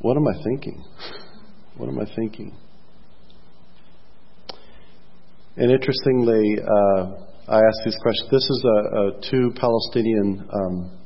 What 0.00 0.16
am 0.16 0.26
I 0.26 0.42
thinking? 0.42 0.84
What 1.76 1.90
am 1.90 1.98
I 1.98 2.06
thinking? 2.16 2.56
And 5.58 5.70
interestingly, 5.70 6.56
uh, 6.58 7.02
I 7.48 7.58
asked 7.58 7.82
these 7.84 7.98
questions. 8.00 8.30
This 8.30 8.48
is 8.48 8.64
a, 8.64 8.96
a 8.96 9.30
two 9.30 9.52
Palestinian 9.60 10.48
um, 10.52 10.98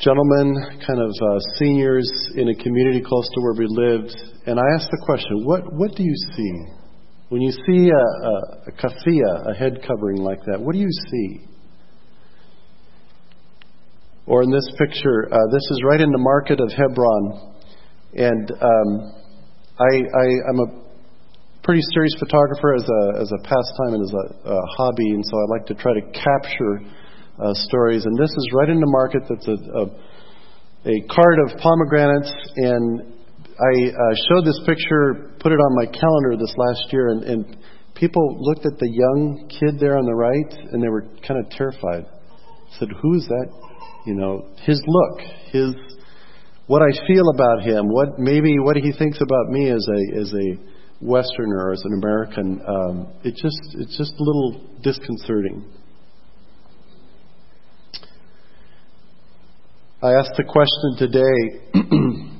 gentlemen, 0.00 0.54
kind 0.86 1.00
of 1.00 1.10
uh, 1.10 1.38
seniors 1.58 2.10
in 2.36 2.48
a 2.48 2.54
community 2.54 3.00
close 3.00 3.28
to 3.34 3.40
where 3.40 3.54
we 3.54 3.66
lived, 3.68 4.14
and 4.46 4.58
I 4.58 4.62
asked 4.74 4.90
the 4.90 5.02
question, 5.04 5.44
"What 5.44 5.72
what 5.72 5.94
do 5.94 6.02
you 6.02 6.14
see 6.34 6.83
when 7.34 7.42
you 7.42 7.50
see 7.50 7.90
a, 7.90 8.28
a, 8.30 8.34
a 8.68 8.72
kafia, 8.78 9.50
a 9.50 9.54
head 9.54 9.82
covering 9.84 10.18
like 10.22 10.38
that? 10.46 10.60
What 10.60 10.72
do 10.72 10.78
you 10.78 10.92
see?" 11.10 11.40
Or 14.24 14.44
in 14.44 14.52
this 14.52 14.70
picture, 14.78 15.26
uh, 15.32 15.36
this 15.50 15.66
is 15.72 15.82
right 15.84 16.00
in 16.00 16.12
the 16.12 16.22
market 16.22 16.60
of 16.60 16.70
Hebron, 16.70 17.58
and 18.14 18.52
um, 18.52 18.88
I, 19.80 19.92
I, 19.98 20.26
I'm 20.46 20.60
a 20.60 20.68
pretty 21.64 21.82
serious 21.92 22.14
photographer 22.20 22.76
as 22.76 22.86
a 22.86 23.20
as 23.20 23.32
a 23.34 23.42
pastime 23.42 23.98
and 23.98 24.02
as 24.04 24.14
a, 24.14 24.50
a 24.54 24.60
hobby, 24.78 25.10
and 25.10 25.24
so 25.26 25.34
I 25.34 25.58
like 25.58 25.66
to 25.66 25.74
try 25.74 25.92
to 25.92 26.06
capture 26.14 26.86
uh, 27.42 27.52
stories. 27.66 28.06
And 28.06 28.16
this 28.16 28.30
is 28.30 28.46
right 28.54 28.70
in 28.70 28.78
the 28.78 28.86
market. 28.86 29.22
That's 29.28 29.48
a 29.48 29.58
a, 29.58 29.84
a 30.86 30.96
cart 31.10 31.38
of 31.50 31.58
pomegranates, 31.58 32.30
and 32.58 33.13
I 33.54 33.88
uh, 33.88 34.14
showed 34.28 34.44
this 34.44 34.58
picture, 34.66 35.30
put 35.38 35.52
it 35.52 35.60
on 35.60 35.76
my 35.76 35.86
calendar 35.86 36.36
this 36.36 36.54
last 36.56 36.92
year, 36.92 37.10
and, 37.10 37.22
and 37.22 37.56
people 37.94 38.36
looked 38.40 38.66
at 38.66 38.78
the 38.78 38.90
young 38.90 39.48
kid 39.48 39.78
there 39.78 39.96
on 39.96 40.04
the 40.04 40.14
right, 40.14 40.72
and 40.72 40.82
they 40.82 40.88
were 40.88 41.06
kind 41.26 41.38
of 41.38 41.50
terrified. 41.50 42.06
Said, 42.80 42.88
"Who 43.00 43.14
is 43.14 43.26
that?" 43.28 43.46
You 44.06 44.14
know, 44.14 44.48
his 44.62 44.82
look, 44.84 45.20
his 45.52 45.74
what 46.66 46.82
I 46.82 46.90
feel 47.06 47.28
about 47.32 47.62
him, 47.62 47.86
what 47.88 48.18
maybe 48.18 48.58
what 48.58 48.76
he 48.76 48.90
thinks 48.90 49.18
about 49.20 49.48
me 49.50 49.70
as 49.70 49.86
a 49.86 50.20
as 50.20 50.32
a 50.32 50.58
Westerner, 51.00 51.72
as 51.72 51.82
an 51.84 52.00
American, 52.02 52.60
um, 52.66 53.12
it 53.22 53.36
just 53.36 53.76
it's 53.78 53.96
just 53.96 54.14
a 54.18 54.22
little 54.22 54.78
disconcerting. 54.82 55.64
I 60.02 60.12
asked 60.18 60.34
the 60.36 60.44
question 60.44 60.96
today 60.98 62.30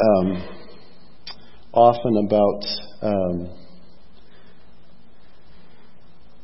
um, 0.00 0.48
often 1.72 2.26
about 2.26 2.62
um, 3.02 3.50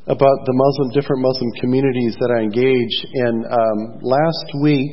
about 0.07 0.37
the 0.45 0.53
Muslim 0.53 0.91
different 0.91 1.21
Muslim 1.21 1.51
communities 1.59 2.15
that 2.19 2.31
I 2.35 2.41
engage, 2.43 2.95
and 3.13 3.45
um, 3.45 3.99
last 4.01 4.47
week. 4.61 4.91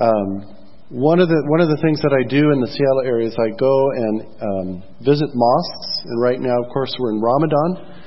Um, 0.00 0.54
one 0.90 1.18
of 1.18 1.26
the 1.26 1.40
one 1.48 1.58
of 1.58 1.66
the 1.72 1.80
things 1.82 1.98
that 2.04 2.12
I 2.12 2.22
do 2.28 2.52
in 2.54 2.60
the 2.60 2.70
Seattle 2.70 3.02
area 3.02 3.26
is 3.26 3.34
I 3.34 3.50
go 3.56 3.74
and 3.96 4.14
um, 4.38 4.68
visit 5.00 5.26
mosques. 5.32 5.90
And 6.04 6.22
right 6.22 6.38
now, 6.38 6.54
of 6.60 6.68
course, 6.70 6.92
we're 7.00 7.16
in 7.16 7.24
Ramadan, 7.24 7.98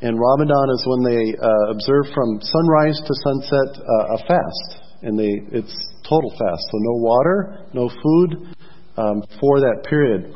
and 0.00 0.16
Ramadan 0.16 0.66
is 0.72 0.80
when 0.86 1.02
they 1.04 1.36
uh, 1.36 1.74
observe 1.74 2.08
from 2.14 2.40
sunrise 2.40 2.96
to 2.96 3.12
sunset 3.28 3.70
uh, 3.76 4.16
a 4.16 4.18
fast, 4.24 4.68
and 5.02 5.18
they 5.18 5.32
it's 5.52 5.74
total 6.08 6.30
fast, 6.30 6.64
so 6.70 6.76
no 6.80 6.94
water, 7.02 7.66
no 7.74 7.90
food 7.90 8.56
um, 9.00 9.24
for 9.40 9.60
that 9.60 9.88
period. 9.88 10.34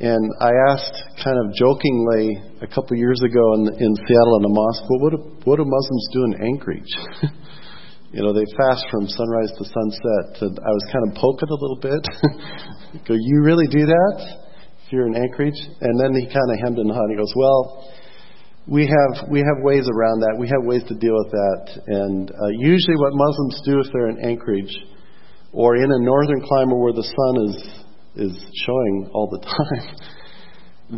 And 0.00 0.24
I 0.40 0.50
asked, 0.72 0.96
kind 1.22 1.36
of 1.36 1.52
jokingly, 1.52 2.40
a 2.64 2.66
couple 2.66 2.96
years 2.96 3.20
ago 3.20 3.44
in, 3.60 3.68
in 3.68 3.92
Seattle 4.08 4.36
in 4.40 4.44
a 4.48 4.52
mosque, 4.56 4.84
well, 4.88 5.00
what 5.04 5.12
do, 5.12 5.20
what 5.44 5.56
do 5.60 5.64
Muslims 5.68 6.06
do 6.12 6.24
in 6.24 6.32
Anchorage? 6.40 6.94
You 8.12 8.26
know, 8.26 8.32
they 8.34 8.42
fast 8.58 8.82
from 8.90 9.06
sunrise 9.06 9.54
to 9.54 9.64
sunset. 9.70 10.42
And 10.42 10.58
I 10.58 10.70
was 10.74 10.84
kind 10.90 11.04
of 11.06 11.14
poking 11.14 11.46
a 11.46 11.54
little 11.54 11.78
bit. 11.78 12.02
Go, 13.06 13.14
you 13.14 13.42
really 13.42 13.68
do 13.70 13.86
that? 13.86 14.16
If 14.84 14.92
you're 14.92 15.06
in 15.06 15.14
Anchorage? 15.14 15.54
And 15.80 15.94
then 15.94 16.18
he 16.18 16.26
kind 16.26 16.50
of 16.50 16.58
hemmed 16.58 16.78
and 16.78 16.90
hawed. 16.90 17.06
He 17.10 17.16
goes, 17.16 17.32
well, 17.36 17.86
we 18.66 18.82
have 18.82 19.30
we 19.30 19.38
have 19.38 19.62
ways 19.62 19.86
around 19.86 20.20
that. 20.26 20.34
We 20.38 20.48
have 20.48 20.66
ways 20.66 20.82
to 20.90 20.94
deal 20.94 21.14
with 21.14 21.30
that. 21.30 21.64
And 21.86 22.30
uh, 22.30 22.50
usually, 22.58 22.98
what 22.98 23.14
Muslims 23.14 23.62
do 23.64 23.78
if 23.78 23.86
they're 23.92 24.10
in 24.10 24.18
Anchorage 24.26 24.74
or 25.52 25.76
in 25.76 25.90
a 25.90 25.98
northern 26.02 26.42
climate 26.42 26.78
where 26.78 26.92
the 26.92 27.06
sun 27.06 27.34
is 27.46 27.79
is 28.16 28.32
showing 28.66 29.10
all 29.12 29.28
the 29.28 29.40
time, 29.46 29.96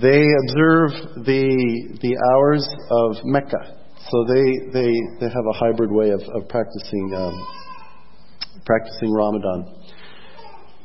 they 0.00 0.25
observe 0.45 1.25
the 1.25 1.99
the 2.00 2.16
hours 2.33 2.66
of 2.90 3.25
Mecca. 3.25 3.78
So 4.11 4.25
they 4.28 4.73
they 4.73 4.92
they 5.21 5.33
have 5.33 5.47
a 5.49 5.52
hybrid 5.52 5.92
way 5.92 6.11
of, 6.11 6.21
of 6.21 6.49
practicing 6.49 7.14
um, 7.14 7.47
practicing 8.64 9.12
Ramadan. 9.12 9.83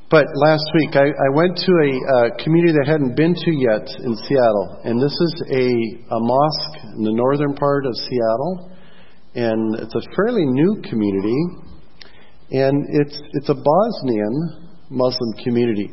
But 0.10 0.24
last 0.36 0.64
week, 0.74 0.96
I, 0.96 1.04
I 1.04 1.30
went 1.36 1.58
to 1.58 1.72
a 1.84 1.92
uh, 1.92 2.44
community 2.44 2.72
that 2.80 2.88
I 2.88 2.92
hadn't 2.92 3.18
been 3.18 3.36
to 3.36 3.52
yet 3.52 3.84
in 4.08 4.16
Seattle. 4.24 4.80
And 4.86 5.02
this 5.04 5.12
is 5.12 5.44
a, 5.52 5.68
a 6.16 6.20
mosque 6.24 6.96
in 6.96 7.04
the 7.04 7.12
northern 7.12 7.54
part 7.56 7.86
of 7.86 7.92
Seattle. 8.08 8.72
And 9.36 9.76
it's 9.76 9.94
a 9.94 10.16
fairly 10.16 10.46
new 10.46 10.82
community. 10.88 11.36
And 12.52 12.88
it's, 13.04 13.20
it's 13.34 13.50
a 13.50 13.60
Bosnian 13.60 14.72
Muslim 14.90 15.34
community. 15.44 15.92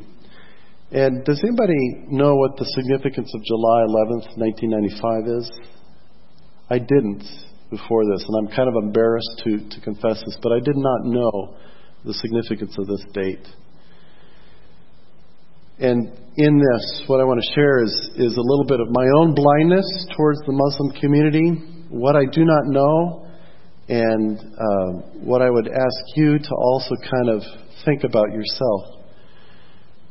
And 0.95 1.25
does 1.25 1.43
anybody 1.43 2.07
know 2.07 2.37
what 2.37 2.57
the 2.57 2.65
significance 2.67 3.35
of 3.35 3.43
July 3.43 3.83
11th, 3.91 4.39
1995 4.39 5.27
is? 5.27 5.51
I 6.71 6.79
didn't 6.79 7.25
before 7.69 8.07
this, 8.07 8.23
and 8.23 8.39
I'm 8.39 8.55
kind 8.55 8.69
of 8.69 8.77
embarrassed 8.81 9.43
to, 9.43 9.59
to 9.59 9.81
confess 9.83 10.23
this, 10.25 10.39
but 10.41 10.53
I 10.53 10.61
did 10.61 10.77
not 10.77 11.03
know 11.03 11.57
the 12.05 12.15
significance 12.15 12.79
of 12.79 12.87
this 12.87 13.03
date. 13.13 13.43
And 15.81 16.15
in 16.37 16.63
this, 16.63 17.03
what 17.09 17.19
I 17.19 17.25
want 17.25 17.43
to 17.43 17.55
share 17.59 17.83
is, 17.83 17.91
is 18.15 18.37
a 18.37 18.47
little 18.47 18.65
bit 18.65 18.79
of 18.79 18.87
my 18.91 19.07
own 19.19 19.35
blindness 19.35 20.07
towards 20.17 20.39
the 20.47 20.55
Muslim 20.55 21.01
community, 21.01 21.91
what 21.91 22.15
I 22.15 22.25
do 22.31 22.45
not 22.45 22.67
know, 22.67 23.27
and 23.89 24.39
uh, 24.39 25.19
what 25.27 25.43
I 25.43 25.51
would 25.51 25.67
ask 25.67 26.01
you 26.15 26.39
to 26.39 26.55
also 26.55 26.95
kind 27.11 27.31
of 27.31 27.43
think 27.85 28.05
about 28.05 28.31
yourself. 28.31 29.04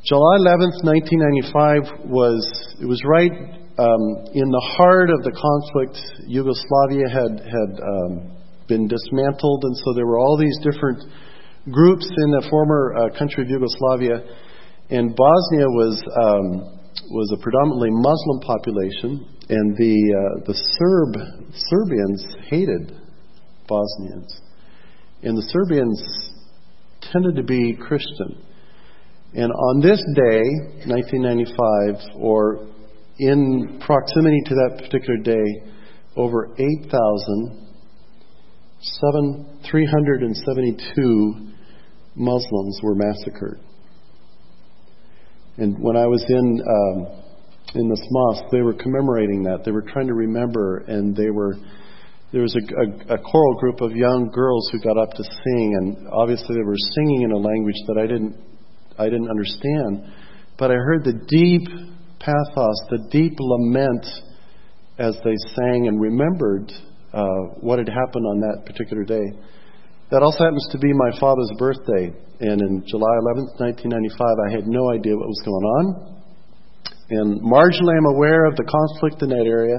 July 0.04 0.36
11th, 0.44 0.84
1995 0.84 2.10
was 2.12 2.44
it 2.80 2.86
was 2.86 3.00
right 3.08 3.32
um, 3.32 4.02
in 4.36 4.48
the 4.52 4.64
heart 4.76 5.08
of 5.08 5.24
the 5.24 5.32
conflict. 5.32 5.96
Yugoslavia 6.28 7.08
had 7.08 7.40
had 7.40 7.70
um, 7.80 8.36
been 8.68 8.86
dismantled, 8.86 9.64
and 9.64 9.76
so 9.76 9.94
there 9.94 10.06
were 10.06 10.18
all 10.18 10.36
these 10.36 10.58
different 10.60 11.00
groups 11.70 12.04
in 12.04 12.30
the 12.36 12.46
former 12.50 12.94
uh, 12.94 13.18
country 13.18 13.44
of 13.44 13.48
Yugoslavia 13.48 14.20
and 14.90 15.16
Bosnia 15.16 15.66
was 15.66 15.96
um, 16.12 16.46
was 17.10 17.32
a 17.32 17.42
predominantly 17.42 17.90
Muslim 17.90 18.40
population, 18.40 19.26
and 19.48 19.76
the 19.76 19.96
uh, 19.96 20.44
the 20.46 20.54
Serb 20.54 21.16
Serbians 21.56 22.24
hated 22.50 22.92
Bosnians, 23.66 24.40
and 25.22 25.36
the 25.36 25.46
Serbians 25.48 26.02
tended 27.12 27.36
to 27.36 27.42
be 27.42 27.74
Christian. 27.74 28.44
And 29.36 29.50
on 29.50 29.80
this 29.80 29.98
day, 30.14 30.42
1995, 30.86 32.22
or 32.22 32.68
in 33.18 33.80
proximity 33.84 34.40
to 34.46 34.54
that 34.54 34.78
particular 34.78 35.18
day, 35.18 35.72
over 36.16 36.54
8,000, 36.56 37.64
372 39.70 41.52
Muslims 42.14 42.80
were 42.82 42.94
massacred. 42.94 43.58
And 45.56 45.82
when 45.82 45.96
I 45.96 46.06
was 46.06 46.24
in 46.28 46.62
um, 46.62 47.06
in 47.74 47.88
this 47.88 48.06
mosque, 48.10 48.44
they 48.52 48.62
were 48.62 48.74
commemorating 48.74 49.42
that. 49.44 49.64
They 49.64 49.72
were 49.72 49.82
trying 49.82 50.06
to 50.06 50.14
remember, 50.14 50.84
and 50.86 51.16
they 51.16 51.30
were 51.30 51.56
there 52.32 52.42
was 52.42 52.54
a, 52.54 52.60
a, 52.60 53.14
a 53.14 53.18
choral 53.18 53.54
group 53.54 53.80
of 53.80 53.92
young 53.92 54.30
girls 54.32 54.68
who 54.70 54.80
got 54.80 54.96
up 54.98 55.10
to 55.10 55.22
sing, 55.22 55.74
and 55.78 56.08
obviously 56.12 56.54
they 56.54 56.62
were 56.62 56.78
singing 56.94 57.22
in 57.22 57.32
a 57.32 57.36
language 57.36 57.76
that 57.86 57.98
I 57.98 58.06
didn't 58.06 58.36
I 58.98 59.04
didn't 59.04 59.30
understand, 59.30 60.12
but 60.58 60.70
I 60.70 60.74
heard 60.74 61.04
the 61.04 61.18
deep 61.26 61.66
pathos, 62.20 62.78
the 62.90 63.08
deep 63.10 63.34
lament 63.38 64.06
as 64.98 65.16
they 65.24 65.34
sang 65.56 65.88
and 65.88 66.00
remembered 66.00 66.70
uh, 67.12 67.58
what 67.60 67.78
had 67.78 67.88
happened 67.88 68.26
on 68.26 68.40
that 68.40 68.66
particular 68.66 69.04
day. 69.04 69.26
That 70.10 70.22
also 70.22 70.44
happens 70.44 70.68
to 70.72 70.78
be 70.78 70.92
my 70.92 71.10
father's 71.18 71.50
birthday. 71.58 72.14
And 72.40 72.60
in 72.62 72.84
July 72.86 73.14
11th, 73.34 73.58
1995, 73.58 74.46
I 74.46 74.50
had 74.50 74.66
no 74.66 74.90
idea 74.90 75.16
what 75.16 75.26
was 75.26 75.42
going 75.44 75.66
on. 75.78 75.84
And 77.10 77.40
marginally, 77.42 77.94
I'm 77.98 78.14
aware 78.14 78.46
of 78.46 78.56
the 78.56 78.64
conflict 78.64 79.22
in 79.22 79.30
that 79.30 79.46
area, 79.46 79.78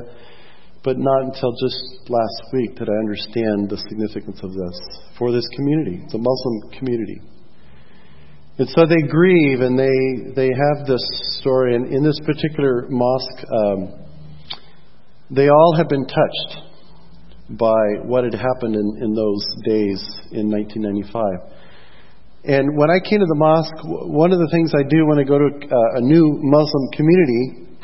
but 0.84 0.98
not 0.98 1.24
until 1.24 1.52
just 1.58 2.10
last 2.10 2.40
week 2.54 2.76
did 2.76 2.88
I 2.88 2.98
understand 3.00 3.70
the 3.70 3.80
significance 3.90 4.40
of 4.44 4.54
this 4.54 4.78
for 5.18 5.32
this 5.32 5.48
community. 5.56 6.04
the 6.12 6.22
Muslim 6.22 6.78
community. 6.78 7.22
And 8.58 8.70
so 8.70 8.86
they 8.86 9.02
grieve 9.02 9.60
and 9.60 9.78
they, 9.78 10.32
they 10.34 10.48
have 10.48 10.88
this 10.88 11.04
story. 11.42 11.76
And 11.76 11.92
in 11.92 12.04
this 12.04 12.20
particular 12.26 12.88
mosque, 12.90 13.46
um, 13.52 14.06
they 15.30 15.50
all 15.50 15.76
have 15.76 15.90
been 15.90 16.08
touched 16.08 16.64
by 17.50 18.00
what 18.04 18.24
had 18.24 18.34
happened 18.34 18.76
in, 18.76 19.04
in 19.04 19.14
those 19.14 19.46
days 19.66 20.00
in 20.32 20.50
1995. 20.50 21.52
And 22.46 22.78
when 22.78 22.90
I 22.90 23.02
came 23.04 23.20
to 23.20 23.26
the 23.26 23.36
mosque, 23.36 23.76
one 23.84 24.32
of 24.32 24.40
the 24.40 24.48
things 24.54 24.72
I 24.72 24.88
do 24.88 25.06
when 25.06 25.20
I 25.20 25.24
go 25.24 25.38
to 25.38 25.50
uh, 25.50 25.98
a 25.98 26.02
new 26.02 26.40
Muslim 26.40 26.86
community, 26.94 27.44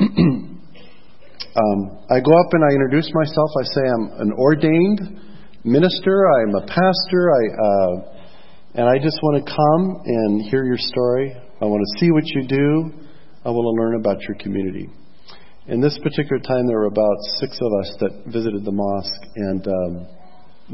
um, 1.52 1.78
I 2.08 2.16
go 2.22 2.32
up 2.32 2.50
and 2.54 2.64
I 2.64 2.72
introduce 2.72 3.10
myself. 3.12 3.50
I 3.60 3.64
say 3.76 3.82
I'm 3.92 4.06
an 4.24 4.32
ordained 4.38 5.20
minister. 5.64 6.30
I'm 6.40 6.54
a 6.54 6.64
pastor. 6.64 7.22
I 7.28 7.42
uh, 7.60 8.21
and 8.74 8.88
I 8.88 8.96
just 8.96 9.18
want 9.22 9.44
to 9.44 9.52
come 9.52 10.00
and 10.06 10.42
hear 10.48 10.64
your 10.64 10.78
story. 10.78 11.36
I 11.60 11.64
want 11.66 11.84
to 11.84 12.00
see 12.00 12.10
what 12.10 12.24
you 12.24 12.48
do. 12.48 13.04
I 13.44 13.50
want 13.50 13.68
to 13.68 13.82
learn 13.82 14.00
about 14.00 14.22
your 14.22 14.36
community. 14.40 14.88
In 15.68 15.80
this 15.80 15.98
particular 16.02 16.40
time, 16.40 16.66
there 16.66 16.78
were 16.78 16.86
about 16.86 17.18
six 17.38 17.58
of 17.60 17.70
us 17.80 17.96
that 18.00 18.32
visited 18.32 18.64
the 18.64 18.72
mosque, 18.72 19.24
and 19.36 19.66
um, 19.68 19.92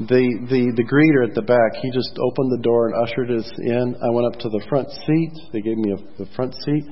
the, 0.07 0.25
the 0.49 0.73
the 0.79 0.87
greeter 0.87 1.27
at 1.27 1.35
the 1.35 1.43
back, 1.43 1.83
he 1.83 1.91
just 1.91 2.15
opened 2.23 2.53
the 2.55 2.63
door 2.63 2.89
and 2.89 2.95
ushered 3.03 3.31
us 3.35 3.51
in. 3.59 3.97
I 3.99 4.11
went 4.15 4.33
up 4.33 4.39
to 4.41 4.49
the 4.49 4.65
front 4.69 4.89
seat. 5.05 5.33
They 5.53 5.61
gave 5.61 5.77
me 5.77 5.93
a, 5.93 5.99
the 6.23 6.31
front 6.37 6.55
seat, 6.55 6.85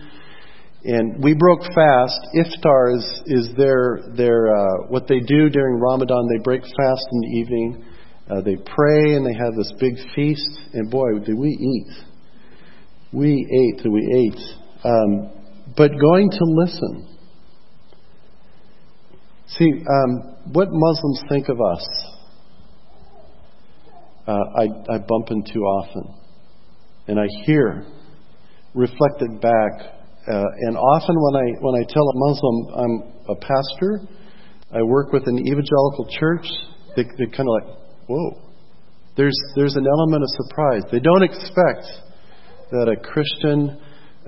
and 0.85 1.23
we 1.23 1.35
broke 1.39 1.63
fast. 1.71 2.19
Iftar 2.35 2.99
is 2.99 3.07
is 3.27 3.55
their 3.57 4.11
their 4.17 4.51
uh, 4.51 4.91
what 4.91 5.07
they 5.07 5.21
do 5.21 5.49
during 5.49 5.79
Ramadan. 5.79 6.27
They 6.27 6.43
break 6.43 6.63
fast 6.63 7.07
in 7.13 7.21
the 7.21 7.33
evening. 7.39 7.86
Uh, 8.29 8.41
they 8.41 8.57
pray 8.57 9.15
and 9.15 9.25
they 9.25 9.35
have 9.35 9.55
this 9.55 9.73
big 9.79 9.95
feast. 10.15 10.61
And 10.73 10.91
boy, 10.91 11.19
did 11.25 11.37
we 11.37 11.51
eat! 11.51 11.93
We 13.13 13.33
ate 13.33 13.85
and 13.85 13.93
we 13.93 14.33
ate. 14.33 14.85
Um, 14.85 15.31
but 15.77 15.91
going 16.01 16.31
to 16.31 16.45
listen 16.45 17.17
See, 19.49 19.71
um, 19.71 20.37
what 20.53 20.69
Muslims 20.73 21.23
think 21.29 21.49
of 21.49 21.61
us, 21.61 21.89
uh, 24.27 24.33
I, 24.33 24.95
I 24.95 24.99
bump 24.99 25.31
into 25.31 25.61
often. 25.61 26.15
And 27.07 27.21
I 27.21 27.27
hear 27.45 27.87
reflected 28.75 29.41
back. 29.41 29.73
Uh, 30.29 30.43
and 30.63 30.77
often 30.77 31.15
when 31.17 31.37
I, 31.37 31.61
when 31.61 31.75
I 31.81 31.85
tell 31.89 32.03
a 32.03 32.17
Muslim 32.17 32.67
I'm 32.75 33.13
a 33.29 33.37
pastor, 33.37 34.01
I 34.73 34.83
work 34.83 35.13
with 35.13 35.23
an 35.27 35.39
evangelical 35.39 36.09
church, 36.19 36.47
they, 36.97 37.05
they're 37.17 37.29
kind 37.29 37.49
of 37.49 37.55
like, 37.63 37.86
whoa. 38.09 38.43
There's, 39.17 39.37
there's 39.55 39.75
an 39.77 39.87
element 39.87 40.23
of 40.23 40.29
surprise. 40.47 40.83
They 40.93 41.01
don't 41.01 41.23
expect 41.23 41.87
that 42.71 42.89
a 42.89 42.97
Christian, 43.01 43.71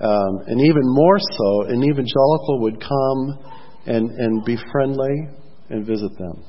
um, 0.01 0.33
and 0.47 0.61
even 0.61 0.83
more 0.85 1.19
so, 1.19 1.63
an 1.69 1.83
evangelical 1.85 2.61
would 2.63 2.81
come 2.81 3.39
and, 3.87 4.11
and 4.11 4.45
be 4.45 4.57
friendly 4.73 5.29
and 5.69 5.87
visit 5.87 6.17
them. 6.19 6.43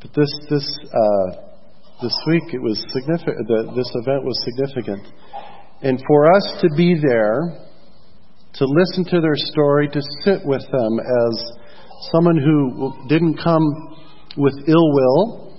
But 0.00 0.10
this, 0.14 0.30
this, 0.48 0.66
uh, 0.86 1.50
this 2.02 2.16
week 2.26 2.54
it 2.54 2.62
was 2.62 2.82
significant, 2.88 3.46
the, 3.46 3.72
this 3.76 3.90
event 3.94 4.24
was 4.24 4.36
significant. 4.44 5.06
And 5.82 6.02
for 6.06 6.34
us 6.34 6.60
to 6.62 6.68
be 6.76 6.96
there, 7.00 7.66
to 8.54 8.64
listen 8.64 9.04
to 9.12 9.20
their 9.20 9.36
story, 9.36 9.88
to 9.88 10.00
sit 10.24 10.40
with 10.44 10.62
them 10.62 10.98
as 10.98 11.52
someone 12.12 12.36
who 12.36 13.06
didn't 13.08 13.36
come 13.36 13.62
with 14.36 14.54
ill 14.68 14.92
will, 14.92 15.56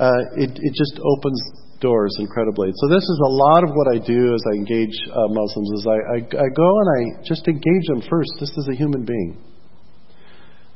uh, 0.00 0.22
it, 0.36 0.50
it 0.50 0.74
just 0.74 0.98
opens 0.98 1.40
doors 1.80 2.16
incredibly. 2.18 2.72
So 2.74 2.88
this 2.88 3.02
is 3.02 3.20
a 3.24 3.30
lot 3.30 3.62
of 3.62 3.70
what 3.74 3.88
I 3.94 3.98
do 3.98 4.34
as 4.34 4.42
I 4.50 4.56
engage 4.56 4.96
uh, 5.10 5.28
Muslims. 5.28 5.70
Is 5.78 5.86
I, 5.86 5.98
I, 6.16 6.18
I 6.44 6.48
go 6.56 6.70
and 6.80 6.88
I 6.96 7.22
just 7.24 7.46
engage 7.46 7.86
them 7.88 8.02
first, 8.08 8.30
just 8.38 8.56
as 8.58 8.68
a 8.72 8.74
human 8.74 9.04
being. 9.04 9.36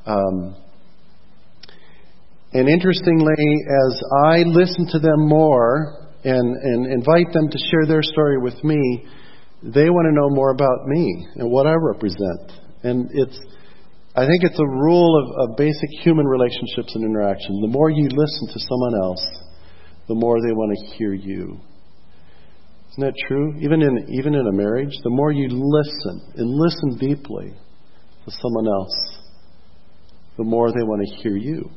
Um, 0.06 0.56
and 2.52 2.68
interestingly, 2.68 3.44
as 3.68 4.02
I 4.24 4.42
listen 4.46 4.86
to 4.92 4.98
them 4.98 5.28
more 5.28 6.08
and, 6.24 6.56
and 6.56 6.92
invite 6.92 7.32
them 7.32 7.48
to 7.50 7.58
share 7.70 7.86
their 7.86 8.02
story 8.02 8.38
with 8.38 8.62
me, 8.64 9.06
they 9.62 9.90
want 9.90 10.06
to 10.08 10.14
know 10.14 10.30
more 10.30 10.50
about 10.50 10.86
me 10.86 11.26
and 11.36 11.50
what 11.50 11.66
I 11.66 11.74
represent. 11.74 12.52
And 12.84 13.10
it's 13.12 13.38
I 14.16 14.26
think 14.26 14.42
it's 14.42 14.58
a 14.58 14.66
rule 14.66 15.12
of, 15.20 15.50
of 15.50 15.56
basic 15.56 15.90
human 16.02 16.26
relationships 16.26 16.94
and 16.94 17.04
interaction. 17.04 17.60
The 17.60 17.68
more 17.68 17.90
you 17.90 18.08
listen 18.08 18.48
to 18.48 18.58
someone 18.58 18.94
else, 19.02 19.24
the 20.08 20.14
more 20.14 20.40
they 20.40 20.52
want 20.52 20.76
to 20.76 20.96
hear 20.96 21.12
you. 21.12 21.60
Isn't 22.90 23.04
that 23.04 23.14
true? 23.28 23.54
Even 23.60 23.82
in 23.82 24.08
even 24.10 24.34
in 24.34 24.46
a 24.46 24.52
marriage, 24.52 24.92
the 25.04 25.10
more 25.10 25.30
you 25.30 25.48
listen 25.48 26.32
and 26.36 26.50
listen 26.50 26.98
deeply 26.98 27.52
to 28.24 28.30
someone 28.30 28.66
else, 28.66 29.18
the 30.36 30.44
more 30.44 30.72
they 30.72 30.82
want 30.82 31.06
to 31.06 31.22
hear 31.22 31.36
you. 31.36 31.70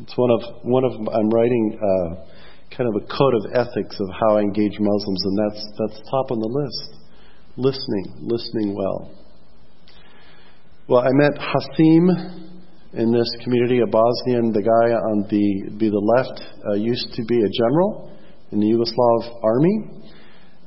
It's 0.00 0.16
one 0.16 0.30
of 0.30 0.64
one 0.64 0.84
of 0.84 0.92
I'm 0.92 1.30
writing 1.30 1.78
uh, 1.80 2.76
kind 2.76 2.90
of 2.90 3.02
a 3.02 3.06
code 3.06 3.34
of 3.34 3.54
ethics 3.54 3.96
of 4.00 4.08
how 4.20 4.36
I 4.36 4.40
engage 4.40 4.76
Muslims, 4.78 5.22
and 5.24 5.38
that's 5.38 5.66
that's 5.78 6.10
top 6.10 6.30
on 6.30 6.40
the 6.40 6.48
list. 6.48 7.00
Listening, 7.56 8.12
listening 8.20 8.74
well. 8.74 9.10
Well, 10.88 11.02
I 11.02 11.10
met 11.14 11.32
Hasim 11.34 12.06
in 12.92 13.10
this 13.10 13.26
community, 13.42 13.80
a 13.80 13.90
Bosnian. 13.90 14.52
The 14.54 14.62
guy 14.62 14.94
on 14.94 15.26
the 15.26 15.74
be 15.74 15.90
the 15.90 15.98
left 15.98 16.38
uh, 16.62 16.74
used 16.74 17.10
to 17.14 17.24
be 17.26 17.42
a 17.42 17.50
general 17.50 18.14
in 18.52 18.60
the 18.60 18.70
Yugoslav 18.70 19.42
army, 19.42 20.06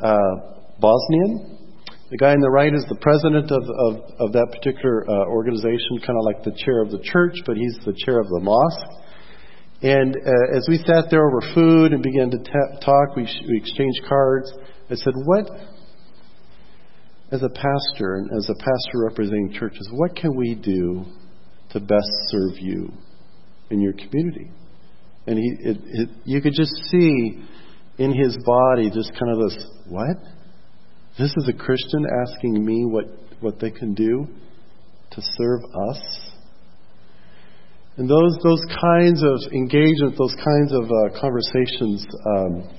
uh, 0.03 0.75
Bosnian. 0.75 1.71
The 2.11 2.17
guy 2.17 2.35
on 2.35 2.41
the 2.41 2.51
right 2.51 2.73
is 2.73 2.83
the 2.91 2.99
president 2.99 3.47
of, 3.47 3.63
of, 3.63 3.93
of 4.19 4.33
that 4.35 4.51
particular 4.51 5.07
uh, 5.07 5.31
organization, 5.31 6.03
kind 6.03 6.19
of 6.19 6.27
like 6.27 6.43
the 6.43 6.51
chair 6.67 6.83
of 6.83 6.91
the 6.91 6.99
church, 6.99 7.39
but 7.45 7.55
he's 7.55 7.79
the 7.87 7.95
chair 8.03 8.19
of 8.19 8.27
the 8.27 8.43
mosque. 8.43 8.91
And 9.87 10.11
uh, 10.19 10.57
as 10.57 10.67
we 10.67 10.83
sat 10.83 11.07
there 11.07 11.23
over 11.23 11.39
food 11.55 11.95
and 11.95 12.03
began 12.03 12.27
to 12.27 12.43
ta- 12.43 12.75
talk, 12.83 13.15
we, 13.15 13.23
sh- 13.23 13.47
we 13.47 13.55
exchanged 13.55 14.03
cards. 14.03 14.51
I 14.91 14.95
said, 14.99 15.15
What, 15.23 15.47
as 17.31 17.43
a 17.43 17.49
pastor 17.49 18.15
and 18.15 18.29
as 18.37 18.49
a 18.49 18.55
pastor 18.55 19.05
representing 19.07 19.53
churches, 19.53 19.87
what 19.91 20.15
can 20.15 20.35
we 20.35 20.55
do 20.55 21.05
to 21.71 21.79
best 21.79 22.09
serve 22.27 22.57
you 22.59 22.91
in 23.69 23.79
your 23.79 23.93
community? 23.93 24.51
And 25.27 25.37
he, 25.37 25.69
it, 25.69 25.77
it, 25.85 26.09
you 26.25 26.41
could 26.41 26.53
just 26.53 26.73
see 26.89 27.39
in 27.97 28.13
his 28.13 28.37
body 28.45 28.89
just 28.89 29.11
kind 29.19 29.31
of 29.31 29.49
this, 29.49 29.65
What? 29.87 30.17
This 31.19 31.33
is 31.37 31.49
a 31.49 31.53
Christian 31.53 32.05
asking 32.25 32.65
me 32.65 32.85
what, 32.85 33.05
what 33.41 33.59
they 33.59 33.71
can 33.71 33.93
do 33.93 34.25
to 35.11 35.21
serve 35.21 35.61
us? 35.89 36.29
And 37.97 38.09
those 38.09 38.37
those 38.43 38.63
kinds 38.81 39.21
of 39.21 39.51
engagement, 39.51 40.17
those 40.17 40.35
kinds 40.35 40.71
of 40.71 40.85
uh, 40.85 41.19
conversations, 41.19 42.07
um, 42.25 42.69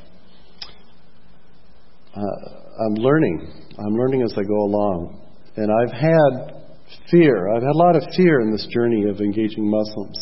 uh, 2.16 2.69
I'm 2.80 2.94
learning. 2.94 3.52
I'm 3.78 3.94
learning 3.94 4.22
as 4.22 4.32
I 4.38 4.42
go 4.42 4.56
along, 4.64 5.20
and 5.56 5.68
I've 5.68 5.92
had 5.92 6.64
fear. 7.10 7.52
I've 7.52 7.62
had 7.62 7.76
a 7.76 7.78
lot 7.78 7.94
of 7.94 8.02
fear 8.16 8.40
in 8.40 8.50
this 8.50 8.66
journey 8.72 9.04
of 9.04 9.20
engaging 9.20 9.68
Muslims. 9.68 10.16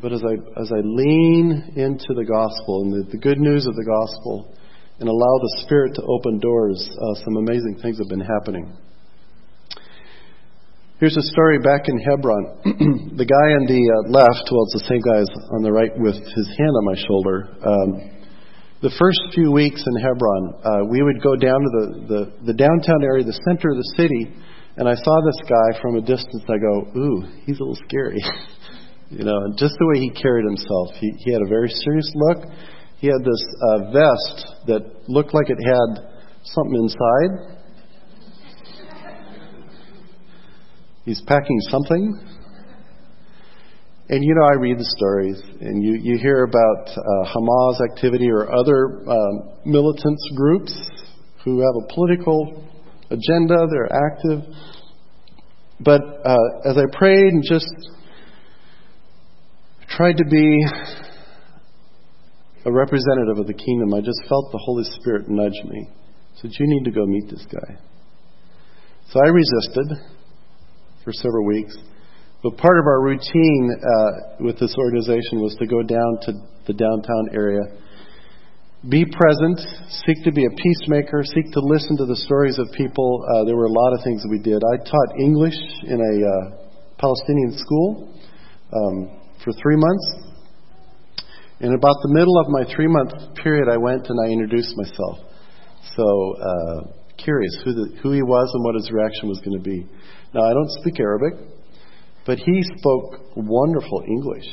But 0.00 0.12
as 0.12 0.22
I 0.22 0.34
as 0.60 0.70
I 0.70 0.80
lean 0.84 1.72
into 1.74 2.14
the 2.14 2.24
gospel 2.24 2.82
and 2.82 2.92
the, 2.92 3.10
the 3.10 3.18
good 3.18 3.38
news 3.38 3.66
of 3.66 3.74
the 3.74 3.84
gospel, 3.84 4.54
and 5.00 5.08
allow 5.08 5.34
the 5.42 5.62
Spirit 5.66 5.94
to 5.96 6.02
open 6.02 6.38
doors, 6.38 6.78
uh, 6.78 7.14
some 7.24 7.36
amazing 7.36 7.78
things 7.82 7.98
have 7.98 8.08
been 8.08 8.24
happening. 8.24 8.72
Here's 11.00 11.16
a 11.16 11.28
story 11.34 11.58
back 11.58 11.88
in 11.88 11.98
Hebron. 11.98 12.56
the 13.20 13.28
guy 13.28 13.48
on 13.58 13.66
the 13.68 13.82
uh, 13.84 14.08
left, 14.08 14.48
well, 14.48 14.64
it's 14.64 14.80
the 14.80 14.88
same 14.88 15.04
guy 15.04 15.20
as 15.20 15.28
on 15.52 15.60
the 15.60 15.72
right 15.72 15.92
with 15.92 16.16
his 16.16 16.48
hand 16.56 16.72
on 16.72 16.84
my 16.86 16.96
shoulder. 16.96 17.36
Um, 17.60 18.15
the 18.82 18.92
first 19.00 19.20
few 19.34 19.50
weeks 19.50 19.82
in 19.86 19.94
Hebron, 20.02 20.44
uh, 20.60 20.84
we 20.90 21.02
would 21.02 21.22
go 21.22 21.34
down 21.36 21.56
to 21.56 21.70
the, 21.72 21.86
the, 22.08 22.52
the 22.52 22.54
downtown 22.54 23.02
area, 23.02 23.24
the 23.24 23.40
center 23.48 23.72
of 23.72 23.76
the 23.76 23.94
city, 23.96 24.28
and 24.76 24.88
I 24.88 24.94
saw 24.94 25.14
this 25.24 25.40
guy 25.48 25.80
from 25.80 25.96
a 25.96 26.02
distance. 26.04 26.44
I 26.44 26.60
go, 26.60 26.84
ooh, 26.92 27.24
he's 27.46 27.56
a 27.58 27.64
little 27.64 27.80
scary. 27.88 28.20
you 29.10 29.24
know, 29.24 29.36
and 29.48 29.56
just 29.56 29.72
the 29.78 29.86
way 29.88 30.00
he 30.00 30.10
carried 30.10 30.44
himself. 30.44 30.92
He, 31.00 31.08
he 31.24 31.32
had 31.32 31.40
a 31.40 31.48
very 31.48 31.70
serious 31.70 32.10
look. 32.14 32.44
He 32.98 33.06
had 33.08 33.24
this 33.24 33.44
uh, 33.64 33.78
vest 33.92 34.36
that 34.68 35.08
looked 35.08 35.32
like 35.32 35.48
it 35.48 35.56
had 35.56 36.12
something 36.44 36.76
inside. 36.76 37.56
He's 41.04 41.22
packing 41.22 41.60
something. 41.70 42.35
And 44.08 44.22
you 44.22 44.34
know, 44.36 44.44
I 44.44 44.54
read 44.60 44.78
the 44.78 44.94
stories, 44.96 45.42
and 45.60 45.82
you, 45.82 45.98
you 46.00 46.18
hear 46.18 46.44
about 46.44 46.88
uh, 46.88 47.34
Hamas 47.34 47.80
activity 47.90 48.30
or 48.30 48.54
other 48.54 49.02
um, 49.10 49.50
militants 49.64 50.22
groups 50.36 50.72
who 51.44 51.58
have 51.58 51.74
a 51.82 51.92
political 51.92 52.62
agenda, 53.10 53.66
they're 53.68 53.90
active. 53.92 54.40
But 55.80 56.02
uh, 56.24 56.70
as 56.70 56.76
I 56.76 56.84
prayed 56.96 57.32
and 57.32 57.42
just 57.48 57.66
tried 59.88 60.16
to 60.18 60.24
be 60.30 60.64
a 62.64 62.72
representative 62.72 63.38
of 63.38 63.46
the 63.48 63.54
kingdom, 63.54 63.92
I 63.92 64.00
just 64.00 64.22
felt 64.28 64.52
the 64.52 64.62
Holy 64.64 64.84
Spirit 65.00 65.28
nudge 65.28 65.58
me. 65.64 65.88
Said, 66.36 66.52
You 66.58 66.66
need 66.68 66.84
to 66.84 66.92
go 66.92 67.06
meet 67.06 67.28
this 67.28 67.44
guy. 67.50 67.76
So 69.10 69.20
I 69.24 69.28
resisted 69.28 69.98
for 71.02 71.12
several 71.12 71.44
weeks. 71.46 71.76
But 72.42 72.56
part 72.58 72.78
of 72.78 72.86
our 72.86 73.02
routine 73.02 73.70
uh, 73.72 74.44
with 74.44 74.58
this 74.60 74.74
organization 74.78 75.40
was 75.40 75.56
to 75.58 75.66
go 75.66 75.82
down 75.82 76.18
to 76.22 76.32
the 76.66 76.74
downtown 76.74 77.32
area, 77.32 77.62
be 78.88 79.04
present, 79.04 79.58
seek 80.06 80.22
to 80.24 80.32
be 80.32 80.44
a 80.44 80.50
peacemaker, 80.50 81.24
seek 81.24 81.50
to 81.52 81.60
listen 81.60 81.96
to 81.96 82.06
the 82.06 82.16
stories 82.28 82.58
of 82.58 82.68
people. 82.76 83.24
Uh, 83.24 83.44
there 83.44 83.56
were 83.56 83.66
a 83.66 83.72
lot 83.72 83.94
of 83.94 84.04
things 84.04 84.22
that 84.22 84.30
we 84.30 84.38
did. 84.38 84.62
I 84.62 84.76
taught 84.78 85.18
English 85.18 85.58
in 85.88 85.98
a 85.98 86.14
uh, 86.22 86.66
Palestinian 86.98 87.56
school 87.56 88.14
um, 88.70 89.18
for 89.42 89.52
three 89.58 89.76
months. 89.76 90.06
In 91.60 91.72
about 91.72 91.96
the 92.04 92.12
middle 92.12 92.38
of 92.38 92.46
my 92.52 92.68
three 92.76 92.86
month 92.86 93.12
period, 93.42 93.66
I 93.72 93.78
went 93.78 94.06
and 94.06 94.20
I 94.20 94.30
introduced 94.30 94.76
myself. 94.76 95.18
So, 95.96 96.04
uh, 96.36 96.80
curious 97.16 97.56
who, 97.64 97.72
the, 97.72 97.96
who 98.02 98.12
he 98.12 98.22
was 98.22 98.50
and 98.52 98.62
what 98.62 98.74
his 98.76 98.92
reaction 98.92 99.28
was 99.28 99.40
going 99.40 99.56
to 99.56 99.64
be. 99.64 99.88
Now, 100.34 100.44
I 100.44 100.52
don't 100.52 100.70
speak 100.84 101.00
Arabic, 101.00 101.55
but 102.26 102.38
he 102.38 102.62
spoke 102.78 103.36
wonderful 103.36 104.02
English. 104.06 104.50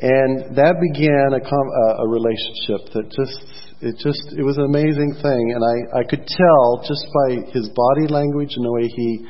And 0.00 0.54
that 0.54 0.78
began 0.78 1.34
a, 1.34 1.42
com- 1.42 1.74
a 1.98 2.06
relationship 2.06 2.94
that 2.94 3.10
just, 3.10 3.42
it 3.82 3.98
just, 3.98 4.38
it 4.38 4.42
was 4.42 4.58
an 4.58 4.66
amazing 4.70 5.14
thing. 5.22 5.42
And 5.54 5.62
I, 5.62 6.00
I 6.00 6.02
could 6.06 6.26
tell 6.26 6.82
just 6.86 7.06
by 7.26 7.50
his 7.50 7.70
body 7.70 8.06
language 8.06 8.54
and 8.54 8.64
the 8.64 8.72
way 8.72 8.86
he, 8.86 9.26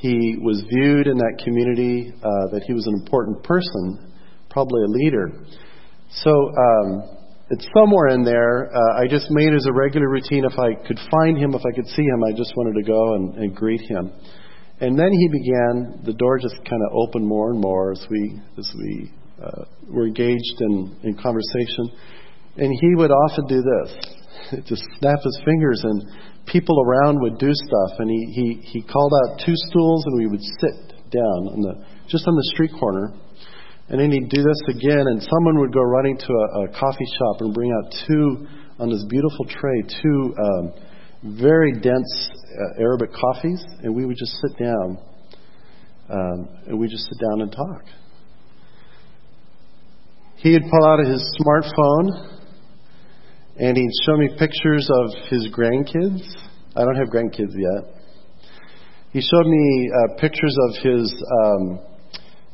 he 0.00 0.36
was 0.40 0.64
viewed 0.72 1.08
in 1.08 1.16
that 1.16 1.40
community 1.44 2.12
uh, 2.16 2.46
that 2.52 2.64
he 2.66 2.72
was 2.72 2.86
an 2.86 2.94
important 3.04 3.44
person, 3.44 4.12
probably 4.48 4.80
a 4.84 4.92
leader. 4.92 5.44
So, 6.24 6.30
um, 6.30 7.18
it's 7.52 7.68
somewhere 7.76 8.08
in 8.08 8.24
there. 8.24 8.72
Uh, 8.72 9.02
I 9.02 9.06
just 9.06 9.26
made 9.28 9.52
it 9.52 9.56
as 9.56 9.66
a 9.66 9.72
regular 9.74 10.08
routine 10.08 10.44
if 10.44 10.58
I 10.58 10.72
could 10.88 10.98
find 11.10 11.36
him, 11.36 11.52
if 11.52 11.60
I 11.68 11.76
could 11.76 11.86
see 11.88 12.02
him, 12.02 12.24
I 12.24 12.32
just 12.32 12.56
wanted 12.56 12.80
to 12.80 12.86
go 12.86 13.14
and, 13.14 13.34
and 13.36 13.54
greet 13.54 13.82
him. 13.82 14.10
And 14.82 14.98
then 14.98 15.12
he 15.12 15.28
began. 15.28 16.02
The 16.02 16.12
door 16.12 16.38
just 16.38 16.56
kind 16.66 16.82
of 16.82 16.90
opened 16.92 17.24
more 17.24 17.50
and 17.50 17.60
more 17.60 17.92
as 17.92 18.04
we 18.10 18.40
as 18.58 18.68
we 18.74 19.10
uh, 19.38 19.64
were 19.88 20.06
engaged 20.06 20.58
in, 20.58 20.98
in 21.04 21.14
conversation. 21.14 21.94
And 22.58 22.68
he 22.68 22.90
would 22.96 23.10
often 23.10 23.46
do 23.46 23.62
this, 23.62 24.66
just 24.68 24.82
snap 24.98 25.22
his 25.22 25.38
fingers, 25.44 25.80
and 25.84 26.02
people 26.46 26.74
around 26.82 27.22
would 27.22 27.38
do 27.38 27.54
stuff. 27.54 27.92
And 28.00 28.10
he 28.10 28.20
he 28.34 28.46
he 28.66 28.82
called 28.82 29.12
out 29.22 29.40
two 29.46 29.54
stools, 29.70 30.04
and 30.06 30.18
we 30.18 30.26
would 30.26 30.42
sit 30.58 30.74
down 31.14 31.40
on 31.54 31.60
the 31.62 31.74
just 32.10 32.26
on 32.26 32.34
the 32.34 32.50
street 32.52 32.72
corner 32.78 33.14
and 33.88 34.00
then 34.00 34.10
he'd 34.10 34.30
do 34.30 34.42
this 34.42 34.62
again, 34.76 35.04
and 35.06 35.20
someone 35.20 35.58
would 35.60 35.72
go 35.72 35.82
running 35.82 36.16
to 36.16 36.32
a, 36.32 36.64
a 36.64 36.68
coffee 36.68 37.04
shop 37.18 37.40
and 37.40 37.52
bring 37.52 37.70
out 37.72 37.92
two, 38.06 38.46
on 38.78 38.88
this 38.88 39.04
beautiful 39.04 39.44
tray, 39.44 39.82
two 40.00 40.34
um, 40.38 40.72
very 41.22 41.72
dense 41.72 42.30
uh, 42.32 42.80
Arabic 42.80 43.10
coffees, 43.12 43.64
and 43.82 43.94
we 43.94 44.04
would 44.04 44.16
just 44.16 44.32
sit 44.40 44.58
down. 44.58 44.98
Um, 46.10 46.48
and 46.66 46.78
we 46.78 46.88
just 46.88 47.04
sit 47.04 47.18
down 47.20 47.40
and 47.42 47.52
talk. 47.52 47.84
He'd 50.36 50.62
pull 50.68 50.84
out 50.84 50.98
his 50.98 51.22
smartphone 51.40 52.32
and 53.56 53.76
he'd 53.76 53.90
show 54.04 54.16
me 54.16 54.28
pictures 54.38 54.90
of 54.90 55.10
his 55.28 55.48
grandkids. 55.52 56.22
I 56.74 56.84
don't 56.84 56.96
have 56.96 57.08
grandkids 57.08 57.54
yet. 57.54 57.94
He 59.12 59.20
showed 59.20 59.46
me 59.46 59.90
uh, 59.94 60.20
pictures 60.20 60.56
of 60.68 60.82
his 60.82 61.24
um, 61.44 61.80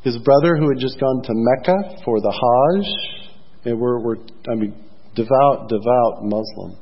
his 0.01 0.17
brother 0.19 0.55
who 0.55 0.69
had 0.69 0.77
just 0.77 0.99
gone 0.99 1.23
to 1.23 1.31
Mecca 1.33 2.01
for 2.05 2.21
the 2.21 2.31
Hajj, 2.31 3.65
and 3.65 3.79
we're, 3.79 3.99
we're 3.99 4.17
I 4.49 4.55
mean, 4.55 4.73
devout, 5.15 5.67
devout 5.67 6.23
Muslim. 6.23 6.77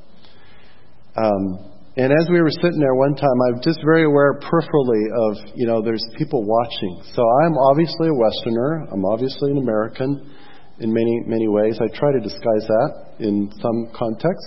Um, 1.15 1.76
and 1.97 2.13
as 2.13 2.29
we 2.29 2.39
were 2.39 2.51
sitting 2.51 2.79
there 2.79 2.93
one 2.93 3.15
time, 3.15 3.37
I'm 3.49 3.61
just 3.63 3.79
very 3.83 4.05
aware 4.05 4.39
peripherally 4.39 5.05
of, 5.09 5.49
you 5.55 5.65
know, 5.65 5.81
there's 5.81 6.05
people 6.15 6.45
watching. 6.45 7.01
So 7.15 7.23
I'm 7.41 7.57
obviously 7.57 8.09
a 8.09 8.13
Westerner. 8.13 8.87
I'm 8.93 9.03
obviously 9.03 9.49
an 9.49 9.57
American 9.57 10.35
in 10.79 10.93
many, 10.93 11.23
many 11.25 11.47
ways. 11.47 11.79
I 11.81 11.87
try 11.97 12.11
to 12.11 12.19
disguise 12.19 12.67
that 12.67 13.15
in 13.19 13.51
some 13.59 13.89
context, 13.97 14.45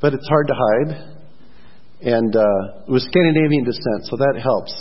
but 0.00 0.14
it's 0.14 0.28
hard 0.28 0.46
to 0.46 0.54
hide. 0.54 1.18
And 2.02 2.36
uh, 2.36 2.86
it 2.86 2.90
was 2.90 3.02
Scandinavian 3.10 3.64
descent, 3.64 4.04
so 4.04 4.16
that 4.16 4.40
helps. 4.40 4.72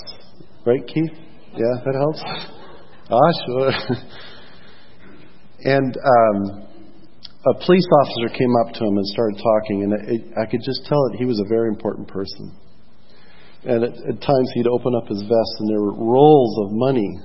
Right, 0.68 0.86
Keith? 0.86 1.18
Yeah, 1.54 1.82
that 1.84 1.96
helps. 1.98 2.22
Ah, 3.10 3.32
sure. 3.48 3.72
and 5.66 5.98
um, 5.98 6.68
a 7.46 7.54
police 7.66 7.88
officer 8.00 8.32
came 8.32 8.54
up 8.64 8.74
to 8.74 8.86
him 8.88 8.96
and 8.96 9.08
started 9.08 9.36
talking, 9.36 9.84
and 9.84 9.92
it, 10.08 10.22
I 10.40 10.46
could 10.48 10.64
just 10.64 10.86
tell 10.88 11.00
that 11.12 11.20
he 11.20 11.26
was 11.26 11.40
a 11.40 11.48
very 11.48 11.68
important 11.68 12.08
person. 12.08 12.56
And 13.66 13.84
at, 13.84 13.92
at 13.92 14.18
times 14.24 14.48
he'd 14.56 14.68
open 14.68 14.96
up 14.96 15.08
his 15.08 15.22
vest, 15.22 15.54
and 15.60 15.68
there 15.68 15.82
were 15.82 15.96
rolls 15.96 16.56
of 16.64 16.72
money. 16.72 17.20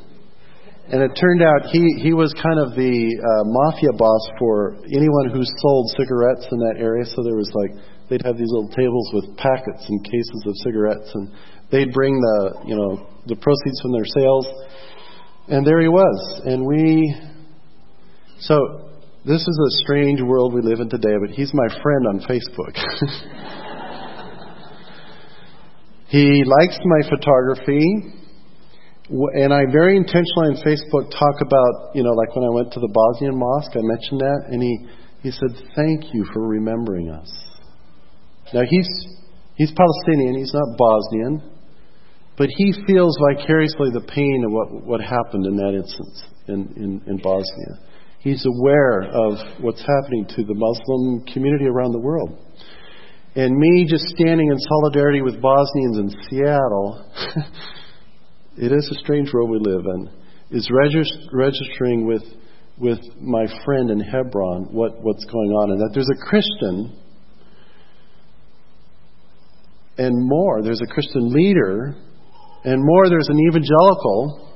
And 0.90 1.02
it 1.02 1.12
turned 1.20 1.42
out 1.42 1.70
he, 1.70 1.84
he 2.02 2.14
was 2.14 2.34
kind 2.34 2.58
of 2.58 2.74
the 2.74 2.94
uh, 2.98 3.44
mafia 3.46 3.92
boss 3.92 4.24
for 4.38 4.74
anyone 4.90 5.30
who 5.30 5.42
sold 5.44 5.84
cigarettes 5.98 6.46
in 6.50 6.58
that 6.66 6.80
area. 6.80 7.04
So 7.04 7.22
there 7.22 7.36
was 7.36 7.50
like, 7.54 7.78
they'd 8.08 8.24
have 8.24 8.38
these 8.38 8.50
little 8.50 8.72
tables 8.74 9.10
with 9.12 9.36
packets 9.36 9.84
and 9.86 10.02
cases 10.02 10.42
of 10.46 10.54
cigarettes, 10.64 11.10
and 11.14 11.30
they'd 11.70 11.92
bring 11.92 12.18
the, 12.18 12.66
you 12.66 12.74
know, 12.74 13.06
the 13.26 13.36
proceeds 13.36 13.78
from 13.82 13.92
their 13.92 14.06
sales. 14.06 14.46
And 15.46 15.66
there 15.66 15.80
he 15.80 15.88
was. 15.88 16.42
And 16.46 16.66
we, 16.66 17.14
so 18.40 18.87
this 19.28 19.42
is 19.42 19.58
a 19.60 19.70
strange 19.84 20.22
world 20.22 20.54
we 20.54 20.62
live 20.62 20.80
in 20.80 20.88
today, 20.88 21.18
but 21.20 21.28
he's 21.28 21.52
my 21.52 21.68
friend 21.82 22.06
on 22.08 22.20
Facebook. 22.20 22.72
he 26.08 26.44
likes 26.44 26.78
my 26.82 27.02
photography. 27.10 28.14
And 29.10 29.52
I 29.52 29.66
very 29.70 29.98
intentionally 29.98 30.48
on 30.48 30.56
Facebook 30.64 31.10
talk 31.10 31.42
about, 31.44 31.94
you 31.94 32.02
know, 32.02 32.12
like 32.12 32.34
when 32.34 32.46
I 32.46 32.50
went 32.50 32.72
to 32.72 32.80
the 32.80 32.88
Bosnian 32.88 33.38
mosque, 33.38 33.76
I 33.76 33.82
mentioned 33.82 34.20
that, 34.20 34.46
and 34.48 34.62
he, 34.62 34.86
he 35.22 35.30
said, 35.30 35.50
Thank 35.76 36.14
you 36.14 36.24
for 36.32 36.48
remembering 36.48 37.10
us. 37.10 37.30
Now 38.54 38.62
he's 38.68 38.88
he's 39.56 39.72
Palestinian, 39.72 40.36
he's 40.38 40.54
not 40.54 40.78
Bosnian, 40.78 41.42
but 42.38 42.48
he 42.48 42.72
feels 42.86 43.18
vicariously 43.30 43.90
the 43.92 44.00
pain 44.08 44.44
of 44.46 44.52
what, 44.52 44.72
what 44.86 45.02
happened 45.02 45.44
in 45.44 45.56
that 45.56 45.74
instance 45.74 46.24
in, 46.46 46.72
in, 46.76 47.02
in 47.06 47.18
Bosnia. 47.18 47.76
He's 48.20 48.44
aware 48.44 49.02
of 49.02 49.38
what's 49.60 49.80
happening 49.80 50.26
to 50.36 50.42
the 50.42 50.54
Muslim 50.54 51.24
community 51.32 51.66
around 51.66 51.92
the 51.92 52.00
world. 52.00 52.36
And 53.36 53.56
me 53.56 53.86
just 53.88 54.04
standing 54.08 54.48
in 54.48 54.58
solidarity 54.58 55.22
with 55.22 55.40
Bosnians 55.40 55.98
in 55.98 56.10
Seattle, 56.28 57.12
it 58.56 58.72
is 58.72 58.90
a 58.90 58.98
strange 58.98 59.32
world 59.32 59.50
we 59.50 59.58
live 59.60 59.84
in, 59.84 60.10
is 60.50 60.68
regist- 60.68 61.28
registering 61.32 62.06
with, 62.06 62.24
with 62.76 62.98
my 63.20 63.46
friend 63.64 63.90
in 63.90 64.00
Hebron 64.00 64.72
what, 64.72 65.00
what's 65.00 65.24
going 65.26 65.50
on. 65.50 65.70
And 65.70 65.80
that 65.80 65.90
there's 65.94 66.10
a 66.10 66.28
Christian, 66.28 66.98
and 69.96 70.28
more, 70.28 70.62
there's 70.62 70.80
a 70.82 70.92
Christian 70.92 71.32
leader, 71.32 71.94
and 72.64 72.82
more, 72.84 73.08
there's 73.08 73.28
an 73.28 73.38
evangelical 73.48 74.50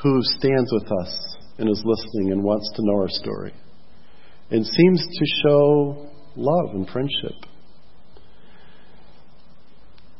who 0.00 0.20
stands 0.22 0.70
with 0.72 0.86
us 1.02 1.29
and 1.60 1.68
is 1.70 1.82
listening 1.84 2.32
and 2.32 2.42
wants 2.42 2.68
to 2.74 2.82
know 2.82 2.94
our 2.94 3.08
story 3.08 3.52
and 4.50 4.66
seems 4.66 5.06
to 5.06 5.24
show 5.44 6.10
love 6.36 6.74
and 6.74 6.88
friendship. 6.88 7.36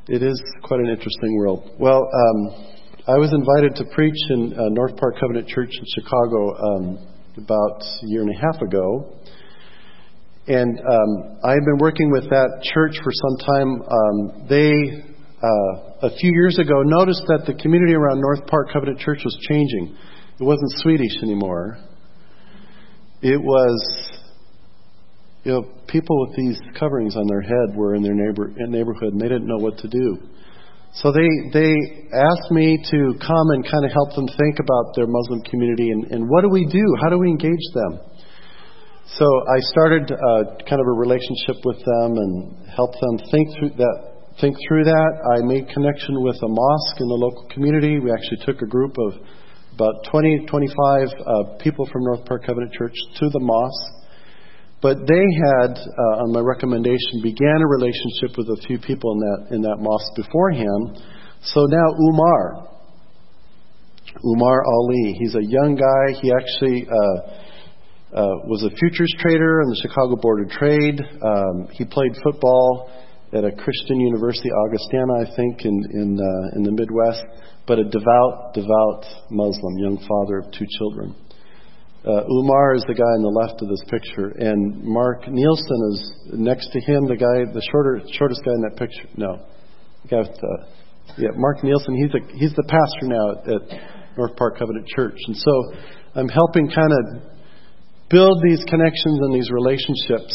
It 0.06 0.22
is 0.22 0.40
quite 0.62 0.80
an 0.80 0.88
interesting 0.88 1.36
world. 1.36 1.70
Well, 1.78 2.02
um, 2.02 2.70
I 3.08 3.18
was 3.18 3.32
invited 3.32 3.74
to 3.76 3.84
preach 3.94 4.18
in 4.30 4.52
uh, 4.52 4.68
North 4.70 4.96
Park 4.96 5.16
Covenant 5.20 5.48
Church 5.48 5.70
in 5.70 5.84
Chicago 5.94 6.54
um, 6.58 6.98
about 7.36 7.82
a 7.82 8.06
year 8.06 8.22
and 8.22 8.30
a 8.30 8.38
half 8.38 8.60
ago. 8.60 9.16
And 10.46 10.78
um, 10.78 11.38
I've 11.44 11.64
been 11.64 11.78
working 11.78 12.10
with 12.10 12.24
that 12.24 12.60
church 12.74 12.96
for 13.02 13.12
some 13.12 13.36
time. 13.46 13.82
Um, 13.82 14.48
they, 14.48 14.72
uh, 15.42 16.06
a 16.06 16.10
few 16.18 16.32
years 16.32 16.58
ago, 16.58 16.82
noticed 16.82 17.22
that 17.28 17.44
the 17.46 17.54
community 17.54 17.94
around 17.94 18.20
North 18.20 18.46
Park 18.46 18.68
Covenant 18.72 18.98
Church 18.98 19.20
was 19.24 19.36
changing. 19.48 19.96
It 20.40 20.44
wasn't 20.44 20.72
Swedish 20.76 21.22
anymore. 21.22 21.76
It 23.20 23.36
was, 23.36 23.76
you 25.44 25.52
know, 25.52 25.68
people 25.86 26.16
with 26.26 26.34
these 26.34 26.58
coverings 26.78 27.14
on 27.14 27.26
their 27.28 27.42
head 27.42 27.76
were 27.76 27.94
in 27.94 28.02
their 28.02 28.14
neighbor, 28.14 28.48
neighborhood 28.56 29.12
and 29.12 29.20
they 29.20 29.28
didn't 29.28 29.46
know 29.46 29.60
what 29.60 29.76
to 29.84 29.88
do. 29.88 30.16
So 30.94 31.12
they, 31.12 31.28
they 31.52 31.76
asked 32.16 32.50
me 32.50 32.80
to 32.90 33.14
come 33.20 33.46
and 33.52 33.68
kind 33.68 33.84
of 33.84 33.92
help 33.92 34.16
them 34.16 34.26
think 34.26 34.56
about 34.64 34.96
their 34.96 35.06
Muslim 35.06 35.42
community 35.42 35.90
and, 35.90 36.10
and 36.10 36.24
what 36.26 36.40
do 36.40 36.48
we 36.48 36.64
do? 36.64 36.84
How 37.02 37.10
do 37.10 37.18
we 37.18 37.28
engage 37.28 37.66
them? 37.74 38.00
So 39.12 39.26
I 39.28 39.60
started 39.76 40.08
uh, 40.08 40.56
kind 40.64 40.80
of 40.80 40.86
a 40.88 40.96
relationship 40.96 41.60
with 41.68 41.84
them 41.84 42.16
and 42.16 42.66
helped 42.72 42.96
them 42.96 43.28
think 43.30 43.48
through 43.58 43.76
that. 43.76 43.96
Think 44.40 44.56
through 44.66 44.84
that. 44.84 45.12
I 45.36 45.44
made 45.44 45.68
connection 45.68 46.22
with 46.24 46.36
a 46.40 46.48
mosque 46.48 46.96
in 46.96 47.08
the 47.08 47.20
local 47.28 47.44
community. 47.52 48.00
We 48.00 48.10
actually 48.10 48.40
took 48.46 48.62
a 48.62 48.66
group 48.66 48.96
of 48.96 49.20
about 49.80 50.04
20, 50.12 50.44
25 50.46 51.08
uh, 51.08 51.56
people 51.64 51.88
from 51.90 52.04
North 52.04 52.24
Park 52.26 52.44
Covenant 52.44 52.72
Church 52.74 52.92
to 53.16 53.28
the 53.30 53.40
mosque. 53.40 54.04
But 54.82 55.08
they 55.08 55.26
had, 55.48 55.72
uh, 55.76 56.24
on 56.24 56.32
my 56.32 56.40
recommendation, 56.40 57.20
began 57.22 57.60
a 57.60 57.68
relationship 57.68 58.36
with 58.36 58.48
a 58.48 58.60
few 58.66 58.78
people 58.78 59.12
in 59.12 59.20
that 59.20 59.56
in 59.56 59.60
that 59.62 59.76
mosque 59.80 60.12
beforehand. 60.16 61.00
So 61.42 61.64
now 61.68 61.88
Umar, 61.96 62.68
Umar 64.24 64.64
Ali, 64.64 65.16
he's 65.20 65.34
a 65.34 65.44
young 65.44 65.76
guy. 65.76 66.20
He 66.20 66.32
actually 66.32 66.88
uh, 66.88 68.20
uh, 68.20 68.36
was 68.48 68.64
a 68.64 68.70
futures 68.76 69.14
trader 69.18 69.60
in 69.62 69.68
the 69.68 69.80
Chicago 69.80 70.16
Board 70.16 70.44
of 70.44 70.50
Trade. 70.50 71.00
Um, 71.00 71.68
he 71.72 71.84
played 71.84 72.12
football 72.24 72.90
at 73.32 73.44
a 73.44 73.52
Christian 73.52 74.00
university, 74.00 74.50
Augustana, 74.50 75.12
I 75.22 75.36
think, 75.36 75.64
in 75.64 75.76
in 75.92 76.18
uh, 76.18 76.56
in 76.56 76.62
the 76.64 76.72
Midwest 76.72 77.24
but 77.70 77.78
a 77.78 77.84
devout, 77.84 78.50
devout 78.52 79.04
Muslim, 79.30 79.78
young 79.78 79.96
father 80.02 80.38
of 80.38 80.50
two 80.50 80.66
children. 80.78 81.14
Uh, 82.02 82.26
Umar 82.26 82.74
is 82.74 82.82
the 82.88 82.98
guy 82.98 83.12
on 83.14 83.22
the 83.22 83.30
left 83.30 83.62
of 83.62 83.68
this 83.70 83.84
picture, 83.86 84.34
and 84.42 84.82
Mark 84.82 85.28
Nielsen 85.28 85.80
is 85.92 85.98
next 86.32 86.66
to 86.72 86.80
him. 86.80 87.06
The 87.06 87.14
guy, 87.14 87.46
the 87.52 87.62
shorter, 87.70 88.02
shortest 88.18 88.42
guy 88.42 88.58
in 88.58 88.62
that 88.66 88.74
picture. 88.74 89.06
No, 89.14 89.38
the 90.02 90.08
guy 90.08 90.18
with 90.26 90.34
the, 90.34 90.54
yeah, 91.22 91.30
Mark 91.36 91.62
Nielsen. 91.62 91.94
He's 91.94 92.10
a, 92.10 92.22
he's 92.34 92.54
the 92.58 92.66
pastor 92.66 93.06
now 93.06 93.24
at, 93.38 93.40
at 93.46 94.18
North 94.18 94.34
Park 94.34 94.58
Covenant 94.58 94.88
Church, 94.88 95.20
and 95.30 95.36
so 95.36 95.52
I'm 96.18 96.28
helping 96.28 96.66
kind 96.74 96.90
of 96.90 97.22
build 98.10 98.42
these 98.42 98.64
connections 98.66 99.14
and 99.14 99.30
these 99.30 99.46
relationships. 99.54 100.34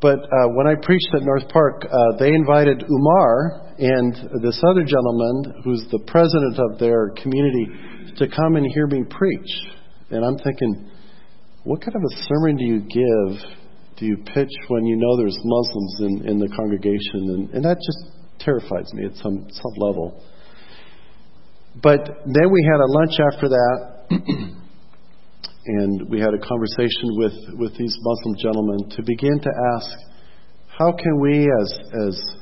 But 0.00 0.20
uh, 0.20 0.48
when 0.54 0.66
I 0.66 0.74
preached 0.80 1.08
at 1.14 1.22
North 1.22 1.48
Park, 1.48 1.82
uh, 1.84 2.16
they 2.18 2.32
invited 2.32 2.84
Umar 2.88 3.74
and 3.78 4.14
this 4.42 4.60
other 4.70 4.84
gentleman, 4.84 5.62
who's 5.64 5.86
the 5.90 5.98
president 6.06 6.58
of 6.58 6.78
their 6.78 7.10
community, 7.20 7.66
to 8.16 8.28
come 8.28 8.56
and 8.56 8.66
hear 8.74 8.86
me 8.86 9.02
preach. 9.10 9.50
And 10.10 10.24
I'm 10.24 10.38
thinking, 10.38 10.90
what 11.64 11.80
kind 11.80 11.96
of 11.96 12.02
a 12.02 12.24
sermon 12.26 12.56
do 12.56 12.64
you 12.64 12.80
give, 12.80 13.42
do 13.98 14.06
you 14.06 14.16
pitch 14.34 14.50
when 14.68 14.86
you 14.86 14.96
know 14.96 15.16
there's 15.16 15.38
Muslims 15.42 15.96
in, 16.00 16.28
in 16.30 16.38
the 16.38 16.48
congregation? 16.56 17.34
And, 17.34 17.50
and 17.50 17.64
that 17.64 17.76
just 17.76 18.18
terrifies 18.38 18.92
me 18.94 19.04
at 19.04 19.16
some, 19.16 19.46
some 19.50 19.72
level. 19.76 20.22
But 21.82 22.06
then 22.24 22.50
we 22.50 22.66
had 22.70 22.80
a 22.80 22.86
lunch 22.86 23.14
after 23.32 23.48
that, 23.48 23.98
and 25.68 26.08
we 26.08 26.20
had 26.20 26.34
a 26.34 26.38
conversation 26.38 27.16
with, 27.20 27.34
with 27.58 27.76
these 27.76 27.96
Muslim 28.00 28.36
gentlemen 28.42 28.90
to 28.96 29.02
begin 29.04 29.38
to 29.40 29.50
ask, 29.76 29.90
how 30.66 30.92
can 30.92 31.20
we 31.20 31.48
as, 31.60 31.78
as 32.08 32.38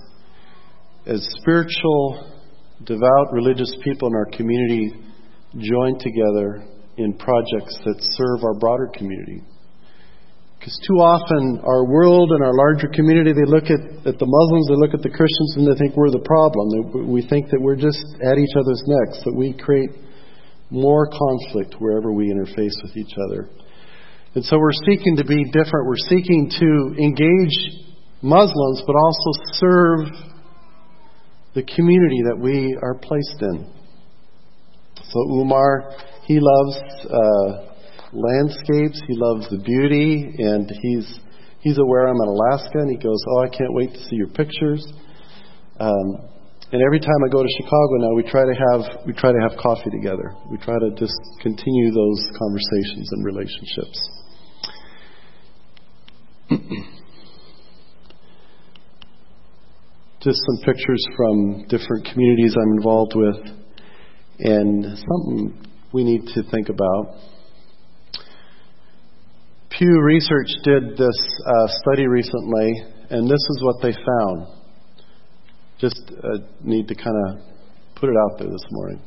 as 1.07 1.27
spiritual, 1.41 2.35
devout, 2.85 3.33
religious 3.33 3.75
people 3.83 4.09
in 4.09 4.15
our 4.15 4.27
community 4.27 4.93
join 5.57 5.99
together 5.99 6.67
in 6.99 7.15
projects 7.15 7.79
that 7.85 7.97
serve 8.19 8.43
our 8.43 8.59
broader 8.59 8.91
community. 8.93 9.41
Because 10.59 10.75
too 10.89 10.99
often, 10.99 11.63
our 11.63 11.87
world 11.87 12.33
and 12.33 12.43
our 12.43 12.55
larger 12.55 12.89
community, 12.89 13.31
they 13.31 13.47
look 13.47 13.71
at, 13.71 13.79
at 14.03 14.19
the 14.19 14.27
Muslims, 14.27 14.67
they 14.67 14.75
look 14.75 14.95
at 14.99 15.03
the 15.05 15.15
Christians, 15.15 15.55
and 15.57 15.69
they 15.69 15.79
think 15.79 15.95
we're 15.95 16.11
the 16.11 16.27
problem. 16.27 17.07
we 17.07 17.23
think 17.23 17.51
that 17.55 17.61
we're 17.61 17.79
just 17.79 18.03
at 18.19 18.35
each 18.35 18.55
other's 18.59 18.83
necks, 18.89 19.23
that 19.23 19.37
we 19.37 19.55
create 19.55 19.95
more 20.71 21.09
conflict 21.09 21.77
wherever 21.79 22.13
we 22.13 22.33
interface 22.33 22.75
with 22.83 22.97
each 22.97 23.15
other. 23.29 23.49
And 24.35 24.45
so 24.45 24.59
we're 24.59 24.73
seeking 24.87 25.17
to 25.17 25.25
be 25.25 25.45
different. 25.45 25.87
We're 25.87 25.97
seeking 25.97 26.51
to 26.61 27.03
engage 27.03 27.87
Muslims, 28.23 28.83
but 28.87 28.95
also 28.97 29.31
serve 29.53 29.99
the 31.55 31.63
community 31.63 32.23
that 32.29 32.39
we 32.39 32.77
are 32.83 32.95
placed 32.95 33.41
in. 33.41 33.73
So 35.09 35.21
Umar, 35.41 35.93
he 36.25 36.39
loves 36.41 36.77
uh, 37.05 37.67
landscapes, 38.13 39.01
he 39.07 39.15
loves 39.17 39.49
the 39.51 39.63
beauty, 39.65 40.35
and 40.39 40.71
he's 40.83 41.19
he's 41.61 41.79
aware 41.79 42.09
I'm 42.09 42.17
in 42.17 42.29
Alaska, 42.29 42.79
and 42.79 42.91
he 42.91 42.97
goes, 42.97 43.23
"Oh, 43.31 43.43
I 43.43 43.49
can't 43.49 43.73
wait 43.73 43.93
to 43.93 43.99
see 44.05 44.17
your 44.17 44.29
pictures." 44.29 44.87
Um, 45.79 46.29
and 46.73 46.83
every 46.83 46.99
time 46.99 47.23
I 47.25 47.29
go 47.31 47.43
to 47.43 47.49
Chicago 47.59 47.97
now, 47.99 48.15
we 48.15 48.25
try 48.25 48.43
to 48.45 48.55
have 48.55 49.07
we 49.07 49.13
try 49.13 49.31
to 49.31 49.39
have 49.49 49.57
coffee 49.57 49.91
together. 49.91 50.35
We 50.51 50.59
try 50.59 50.75
to 50.79 50.91
just 50.99 51.15
continue 51.41 51.93
those 51.93 52.29
conversations 52.37 53.09
and 53.13 53.25
relationships. 53.25 54.11
just 60.21 60.41
some 60.45 60.59
pictures 60.65 61.07
from 61.17 61.67
different 61.69 62.09
communities 62.13 62.57
I'm 62.61 62.73
involved 62.79 63.15
with, 63.15 63.47
and 64.41 64.85
something 64.85 65.69
we 65.93 66.03
need 66.03 66.27
to 66.35 66.43
think 66.51 66.69
about. 66.69 67.15
Pew 69.71 70.03
Research 70.03 70.49
did 70.65 70.97
this 70.97 71.41
uh, 71.47 71.69
study 71.83 72.09
recently, 72.09 72.73
and 73.11 73.29
this 73.29 73.47
is 73.51 73.63
what 73.63 73.77
they 73.83 73.93
found. 73.93 74.56
Just 75.79 76.11
uh, 76.11 76.39
need 76.63 76.89
to 76.89 76.95
kind 76.95 77.17
of 77.29 77.41
put 77.97 78.09
it 78.09 78.17
out 78.17 78.39
there 78.39 78.49
this 78.49 78.67
morning. 78.71 79.01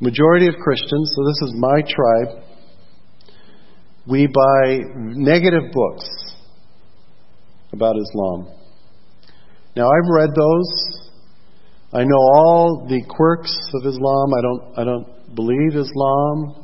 Majority 0.00 0.48
of 0.48 0.54
Christians, 0.62 1.12
so 1.14 1.24
this 1.24 1.48
is 1.48 1.54
my 1.56 1.80
tribe, 1.82 2.44
we 4.06 4.26
buy 4.26 4.78
negative 4.94 5.72
books 5.72 6.04
about 7.72 7.96
Islam. 7.96 8.48
Now 9.76 9.86
I've 9.86 10.10
read 10.10 10.30
those. 10.36 11.00
I 11.92 12.04
know 12.04 12.18
all 12.18 12.86
the 12.88 13.02
quirks 13.08 13.56
of 13.74 13.86
Islam. 13.86 14.34
I 14.34 14.42
don't 14.42 14.78
I 14.78 14.84
don't 14.84 15.34
believe 15.34 15.74
Islam. 15.74 16.63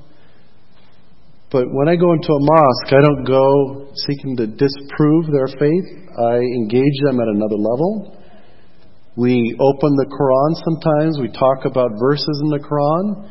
But 1.50 1.66
when 1.72 1.88
I 1.88 1.96
go 1.96 2.12
into 2.12 2.30
a 2.30 2.40
mosque, 2.40 2.94
I 2.94 3.02
don't 3.02 3.24
go 3.24 3.90
seeking 4.06 4.36
to 4.36 4.46
disprove 4.46 5.26
their 5.32 5.48
faith. 5.48 5.88
I 6.16 6.36
engage 6.38 6.98
them 7.04 7.18
at 7.18 7.26
another 7.26 7.58
level. 7.58 8.16
We 9.16 9.56
open 9.58 9.90
the 9.96 10.06
Quran 10.06 10.54
sometimes. 10.62 11.18
We 11.18 11.28
talk 11.28 11.64
about 11.64 11.90
verses 11.98 12.40
in 12.44 12.50
the 12.50 12.62
Quran. 12.62 13.30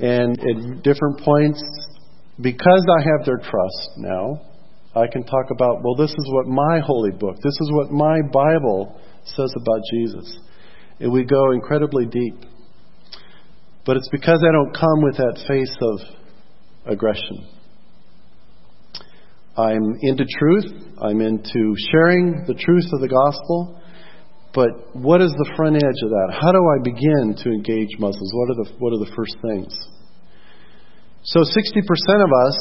And 0.00 0.38
at 0.40 0.82
different 0.82 1.20
points, 1.20 1.62
because 2.40 2.86
I 2.88 3.02
have 3.12 3.26
their 3.26 3.36
trust 3.36 3.90
now, 3.98 4.40
I 4.96 5.06
can 5.12 5.24
talk 5.24 5.50
about, 5.50 5.82
well, 5.84 5.94
this 5.96 6.10
is 6.10 6.32
what 6.32 6.46
my 6.46 6.80
holy 6.80 7.10
book, 7.10 7.36
this 7.36 7.58
is 7.60 7.70
what 7.72 7.90
my 7.90 8.20
Bible 8.32 8.98
says 9.24 9.52
about 9.60 9.80
Jesus. 9.92 10.38
And 11.00 11.12
we 11.12 11.24
go 11.24 11.52
incredibly 11.52 12.06
deep. 12.06 12.34
But 13.84 13.98
it's 13.98 14.08
because 14.08 14.42
I 14.42 14.52
don't 14.52 14.72
come 14.72 15.02
with 15.02 15.16
that 15.18 15.44
face 15.46 15.76
of 15.82 16.00
aggression. 16.86 17.57
I'm 19.58 19.98
into 20.02 20.24
truth. 20.38 20.70
I'm 21.02 21.20
into 21.20 21.74
sharing 21.90 22.46
the 22.46 22.54
truth 22.54 22.86
of 22.94 23.00
the 23.02 23.10
gospel. 23.10 23.82
But 24.54 24.70
what 24.94 25.20
is 25.20 25.34
the 25.34 25.52
front 25.56 25.76
edge 25.76 26.00
of 26.06 26.10
that? 26.10 26.28
How 26.30 26.52
do 26.54 26.62
I 26.62 26.78
begin 26.86 27.34
to 27.42 27.48
engage 27.50 27.98
Muslims? 27.98 28.30
What 28.32 28.48
are 28.50 28.58
the, 28.62 28.68
what 28.78 28.90
are 28.94 29.02
the 29.02 29.12
first 29.18 29.36
things? 29.42 29.74
So 31.22 31.42
60% 31.42 32.24
of 32.24 32.30
us, 32.46 32.56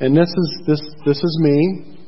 and 0.00 0.16
this 0.16 0.30
is, 0.30 0.48
this, 0.66 0.80
this 1.04 1.18
is 1.18 1.38
me, 1.42 1.98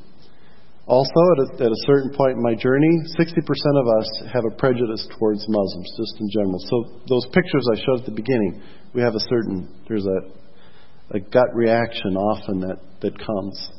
also 0.86 1.20
at 1.34 1.60
a, 1.60 1.64
at 1.66 1.72
a 1.72 1.80
certain 1.84 2.14
point 2.14 2.38
in 2.38 2.42
my 2.42 2.54
journey, 2.54 3.02
60% 3.18 3.34
of 3.34 3.86
us 3.98 4.08
have 4.32 4.44
a 4.46 4.54
prejudice 4.56 5.08
towards 5.18 5.44
Muslims, 5.48 5.90
just 5.98 6.14
in 6.20 6.28
general. 6.30 6.58
So 6.70 7.02
those 7.08 7.26
pictures 7.34 7.66
I 7.72 7.76
showed 7.84 8.00
at 8.00 8.06
the 8.06 8.14
beginning, 8.14 8.62
we 8.94 9.02
have 9.02 9.14
a 9.14 9.24
certain, 9.28 9.68
there's 9.88 10.06
a, 10.06 11.16
a 11.16 11.20
gut 11.20 11.50
reaction 11.52 12.16
often 12.16 12.60
that, 12.60 12.78
that 13.02 13.18
comes. 13.18 13.70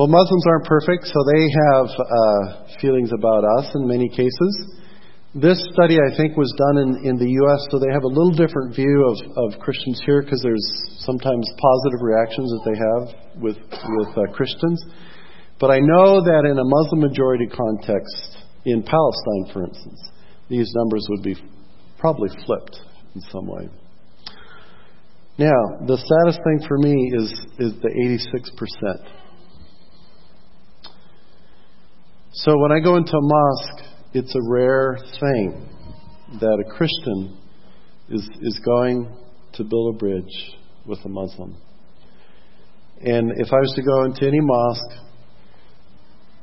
Well, 0.00 0.08
Muslims 0.08 0.44
aren't 0.48 0.64
perfect, 0.64 1.12
so 1.12 1.18
they 1.28 1.44
have 1.68 1.88
uh, 1.92 2.80
feelings 2.80 3.12
about 3.12 3.44
us 3.44 3.68
in 3.74 3.86
many 3.86 4.08
cases. 4.08 4.80
This 5.34 5.60
study, 5.76 5.98
I 6.00 6.16
think, 6.16 6.38
was 6.38 6.48
done 6.56 6.80
in, 6.80 6.90
in 7.04 7.16
the 7.20 7.28
U.S., 7.28 7.60
so 7.68 7.76
they 7.76 7.92
have 7.92 8.04
a 8.04 8.08
little 8.08 8.32
different 8.32 8.74
view 8.74 9.04
of, 9.04 9.20
of 9.36 9.60
Christians 9.60 10.00
here 10.06 10.22
because 10.22 10.40
there's 10.40 10.64
sometimes 11.04 11.44
positive 11.52 12.00
reactions 12.00 12.48
that 12.48 12.64
they 12.64 12.78
have 12.80 13.42
with, 13.44 13.60
with 13.60 14.08
uh, 14.16 14.32
Christians. 14.32 14.80
But 15.60 15.68
I 15.68 15.84
know 15.84 16.24
that 16.24 16.48
in 16.48 16.56
a 16.56 16.64
Muslim 16.64 17.04
majority 17.04 17.52
context, 17.52 18.40
in 18.64 18.80
Palestine, 18.80 19.52
for 19.52 19.68
instance, 19.68 20.00
these 20.48 20.72
numbers 20.80 21.04
would 21.10 21.22
be 21.22 21.36
probably 21.98 22.30
flipped 22.48 22.80
in 23.14 23.20
some 23.28 23.46
way. 23.46 23.68
Now, 25.36 25.84
the 25.84 26.00
saddest 26.00 26.40
thing 26.40 26.64
for 26.64 26.78
me 26.78 26.96
is, 27.20 27.28
is 27.60 27.76
the 27.84 27.92
86%. 28.96 29.19
So 32.32 32.56
when 32.58 32.70
I 32.70 32.78
go 32.78 32.96
into 32.96 33.10
a 33.10 33.20
mosque, 33.20 33.90
it's 34.14 34.32
a 34.36 34.40
rare 34.48 34.96
thing 35.18 35.68
that 36.40 36.64
a 36.64 36.70
Christian 36.70 37.36
is, 38.08 38.28
is 38.40 38.60
going 38.64 39.12
to 39.54 39.64
build 39.64 39.96
a 39.96 39.98
bridge 39.98 40.54
with 40.86 41.00
a 41.04 41.08
Muslim. 41.08 41.56
And 43.00 43.32
if 43.36 43.52
I 43.52 43.58
was 43.58 43.72
to 43.74 43.82
go 43.82 44.04
into 44.04 44.28
any 44.28 44.38
mosque, 44.40 45.10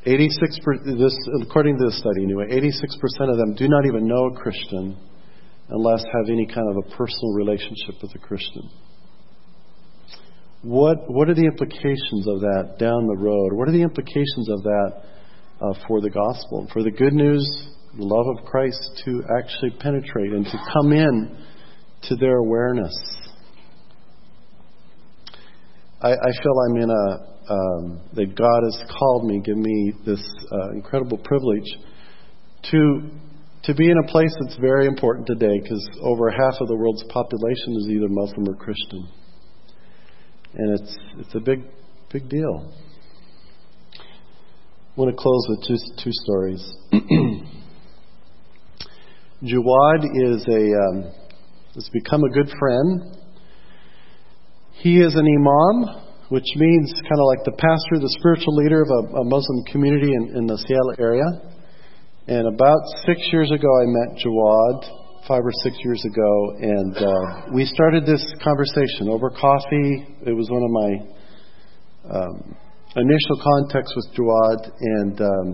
86 0.05 0.59
this, 0.99 1.17
according 1.41 1.77
to 1.77 1.85
this 1.85 1.99
study 1.99 2.23
anyway, 2.23 2.47
86% 2.49 3.31
of 3.31 3.37
them 3.37 3.55
do 3.55 3.69
not 3.69 3.85
even 3.85 4.07
know 4.07 4.25
a 4.27 4.35
Christian 4.35 4.97
unless 5.69 6.03
have 6.03 6.29
any 6.29 6.47
kind 6.47 6.67
of 6.69 6.83
a 6.85 6.95
personal 6.97 7.31
relationship 7.33 7.95
with 8.01 8.13
a 8.13 8.19
Christian. 8.19 8.69
What, 10.63 11.09
what 11.09 11.29
are 11.29 11.35
the 11.35 11.45
implications 11.45 12.27
of 12.27 12.41
that 12.41 12.75
down 12.77 13.07
the 13.07 13.17
road? 13.17 13.53
What 13.53 13.69
are 13.69 13.73
the 13.73 13.83
implications 13.83 14.49
of 14.49 14.63
that 14.63 15.03
uh, 15.61 15.73
for 15.87 16.01
the 16.01 16.09
gospel, 16.09 16.67
for 16.71 16.83
the 16.83 16.91
good 16.91 17.13
news, 17.13 17.45
the 17.97 18.03
love 18.03 18.37
of 18.37 18.45
Christ 18.45 19.01
to 19.05 19.23
actually 19.39 19.71
penetrate 19.79 20.31
and 20.31 20.45
to 20.45 20.57
come 20.73 20.91
in 20.91 21.37
to 22.03 22.15
their 22.15 22.37
awareness. 22.37 22.93
I, 26.01 26.09
I 26.09 26.31
feel 26.43 26.53
I'm 26.69 26.77
in 26.77 26.89
a 26.89 27.37
um, 27.49 28.01
that 28.13 28.35
God 28.35 28.61
has 28.63 28.91
called 28.99 29.25
me, 29.25 29.41
give 29.43 29.57
me 29.57 29.93
this 30.05 30.21
uh, 30.51 30.71
incredible 30.71 31.17
privilege 31.17 31.77
to 32.71 33.09
to 33.63 33.73
be 33.73 33.89
in 33.89 33.97
a 33.97 34.07
place 34.07 34.33
that's 34.41 34.55
very 34.57 34.85
important 34.85 35.27
today 35.27 35.59
because 35.61 35.89
over 36.01 36.29
half 36.29 36.55
of 36.61 36.67
the 36.67 36.75
world's 36.75 37.03
population 37.09 37.75
is 37.77 37.87
either 37.89 38.07
Muslim 38.09 38.47
or 38.47 38.55
Christian, 38.55 39.07
and 40.53 40.79
it's 40.79 40.97
it's 41.19 41.35
a 41.35 41.39
big 41.39 41.63
big 42.11 42.29
deal. 42.29 42.73
I 44.97 45.01
want 45.01 45.15
to 45.15 45.21
close 45.21 45.45
with 45.49 45.61
just 45.61 46.01
two 46.03 46.09
stories. 46.25 46.73
Jawad 49.45 50.01
is 50.25 50.41
a 50.49 50.73
um, 50.73 51.13
has 51.75 51.87
become 51.93 52.23
a 52.23 52.29
good 52.33 52.49
friend. 52.57 53.15
He 54.81 54.97
is 54.97 55.13
an 55.13 55.21
imam, 55.21 56.01
which 56.29 56.49
means 56.55 56.91
kind 56.93 57.21
of 57.21 57.27
like 57.29 57.45
the 57.45 57.51
pastor, 57.51 58.01
the 58.01 58.09
spiritual 58.17 58.55
leader 58.55 58.81
of 58.81 58.89
a, 58.89 59.17
a 59.21 59.23
Muslim 59.23 59.65
community 59.71 60.15
in, 60.15 60.35
in, 60.35 60.47
the 60.47 60.57
Seattle 60.57 60.95
area. 60.97 61.29
And 62.25 62.47
about 62.47 62.81
six 63.05 63.21
years 63.31 63.51
ago, 63.51 63.69
I 63.69 63.85
met 63.85 64.17
Jawad, 64.17 65.27
five 65.27 65.45
or 65.45 65.53
six 65.61 65.77
years 65.85 66.03
ago, 66.05 66.57
and 66.57 66.97
uh, 66.97 67.53
we 67.53 67.65
started 67.65 68.07
this 68.07 68.25
conversation 68.43 69.09
over 69.09 69.29
coffee. 69.29 70.07
It 70.25 70.33
was 70.33 70.49
one 70.49 70.63
of 70.65 70.71
my 70.73 72.17
um, 72.17 72.57
initial 72.95 73.37
contacts 73.43 73.93
with 73.95 74.15
Jawad, 74.15 74.71
and 74.79 75.21
um, 75.21 75.47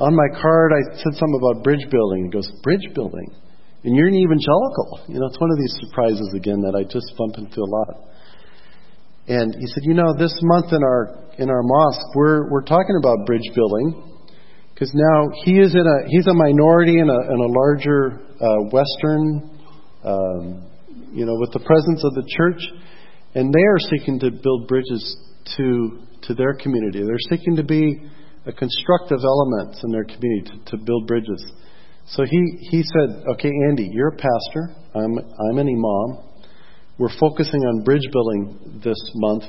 on 0.00 0.14
my 0.14 0.28
card 0.40 0.72
I 0.72 0.96
said 0.96 1.14
something 1.14 1.38
about 1.38 1.62
bridge 1.62 1.86
building. 1.90 2.24
He 2.26 2.30
goes, 2.30 2.50
"Bridge 2.62 2.88
building." 2.94 3.30
And 3.84 3.96
you're 3.96 4.08
an 4.08 4.14
evangelical. 4.14 5.00
You 5.08 5.18
know, 5.18 5.26
it's 5.26 5.40
one 5.40 5.50
of 5.50 5.58
these 5.58 5.74
surprises 5.82 6.32
again 6.36 6.62
that 6.62 6.78
I 6.78 6.84
just 6.84 7.06
bump 7.18 7.34
into 7.38 7.60
a 7.60 7.66
lot. 7.66 8.12
And 9.26 9.54
he 9.58 9.66
said, 9.66 9.82
you 9.82 9.94
know, 9.94 10.14
this 10.18 10.34
month 10.42 10.72
in 10.72 10.82
our 10.82 11.18
in 11.38 11.50
our 11.50 11.62
mosque, 11.62 12.14
we're 12.14 12.50
we're 12.50 12.64
talking 12.64 12.96
about 12.98 13.26
bridge 13.26 13.46
building 13.54 14.18
because 14.74 14.92
now 14.94 15.28
he 15.44 15.58
is 15.58 15.74
in 15.74 15.86
a 15.86 16.08
he's 16.08 16.26
a 16.26 16.34
minority 16.34 16.98
in 16.98 17.08
a 17.08 17.20
in 17.30 17.38
a 17.38 17.50
larger 17.50 18.20
uh, 18.40 18.70
Western, 18.70 19.50
um, 20.04 20.66
you 21.12 21.26
know, 21.26 21.36
with 21.38 21.52
the 21.52 21.60
presence 21.60 22.02
of 22.04 22.14
the 22.14 22.26
church, 22.36 22.62
and 23.34 23.54
they 23.54 23.62
are 23.62 23.78
seeking 23.90 24.18
to 24.18 24.30
build 24.30 24.66
bridges 24.66 25.16
to 25.56 26.02
to 26.22 26.34
their 26.34 26.54
community. 26.54 27.02
They're 27.02 27.36
seeking 27.36 27.56
to 27.56 27.64
be 27.64 28.00
a 28.46 28.52
constructive 28.52 29.18
element 29.22 29.76
in 29.82 29.90
their 29.90 30.04
community 30.04 30.50
to, 30.50 30.76
to 30.76 30.84
build 30.84 31.06
bridges. 31.06 31.44
So 32.06 32.24
he, 32.24 32.68
he 32.70 32.82
said, 32.82 33.24
Okay, 33.34 33.50
Andy, 33.68 33.88
you're 33.92 34.08
a 34.08 34.16
pastor. 34.16 34.74
I'm, 34.94 35.18
I'm 35.18 35.58
an 35.58 35.68
imam. 35.68 36.24
We're 36.98 37.16
focusing 37.18 37.60
on 37.60 37.84
bridge 37.84 38.06
building 38.12 38.80
this 38.84 38.98
month. 39.14 39.44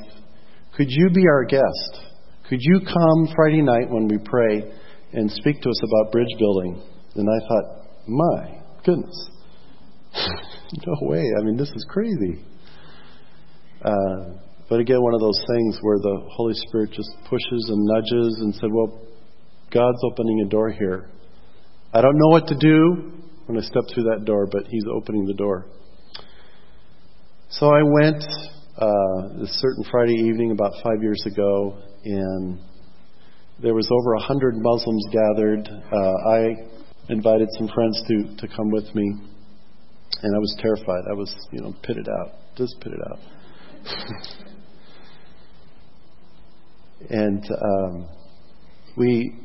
Could 0.75 0.87
you 0.89 1.09
be 1.09 1.23
our 1.27 1.45
guest? 1.45 2.05
Could 2.49 2.59
you 2.61 2.81
come 2.81 3.33
Friday 3.35 3.61
night 3.61 3.89
when 3.89 4.07
we 4.07 4.17
pray 4.23 4.71
and 5.13 5.29
speak 5.31 5.61
to 5.61 5.69
us 5.69 5.81
about 5.83 6.11
bridge 6.11 6.33
building? 6.39 6.81
And 7.15 7.27
I 7.29 7.47
thought, 7.47 7.85
My 8.07 8.61
goodness. 8.85 9.29
no 10.15 10.93
way. 11.01 11.23
I 11.39 11.43
mean, 11.43 11.57
this 11.57 11.69
is 11.69 11.85
crazy. 11.89 12.45
Uh, 13.83 14.37
but 14.69 14.79
again, 14.79 15.01
one 15.01 15.13
of 15.13 15.19
those 15.19 15.39
things 15.47 15.77
where 15.81 15.99
the 15.99 16.27
Holy 16.31 16.53
Spirit 16.67 16.91
just 16.91 17.09
pushes 17.29 17.69
and 17.69 17.83
nudges 17.83 18.39
and 18.41 18.55
said, 18.55 18.69
Well, 18.71 19.01
God's 19.71 19.99
opening 20.03 20.41
a 20.41 20.49
door 20.49 20.71
here. 20.71 21.09
I 21.93 22.01
don't 22.01 22.17
know 22.17 22.29
what 22.29 22.47
to 22.47 22.55
do 22.57 23.11
when 23.45 23.57
I 23.57 23.61
step 23.61 23.83
through 23.93 24.03
that 24.03 24.25
door, 24.25 24.47
but 24.51 24.63
He's 24.69 24.85
opening 24.91 25.25
the 25.25 25.33
door. 25.33 25.65
So 27.49 27.67
I 27.67 27.83
went 27.83 28.23
uh, 28.77 29.39
this 29.39 29.51
certain 29.61 29.83
Friday 29.91 30.15
evening 30.15 30.51
about 30.51 30.71
five 30.83 31.01
years 31.01 31.21
ago, 31.25 31.77
and 32.05 32.59
there 33.61 33.73
was 33.73 33.87
over 33.91 34.13
a 34.13 34.21
hundred 34.21 34.55
Muslims 34.57 35.05
gathered. 35.11 35.67
Uh, 35.67 36.29
I 36.29 36.55
invited 37.09 37.47
some 37.57 37.67
friends 37.67 38.01
to 38.07 38.47
to 38.47 38.55
come 38.55 38.71
with 38.71 38.95
me, 38.95 39.03
and 40.23 40.35
I 40.35 40.39
was 40.39 40.55
terrified. 40.59 41.03
I 41.09 41.13
was, 41.13 41.33
you 41.51 41.61
know, 41.61 41.75
pitted 41.83 42.07
out, 42.07 42.31
just 42.57 42.79
pitted 42.81 42.99
out. 43.11 43.19
and 47.09 47.43
um, 47.51 48.07
we, 48.97 49.35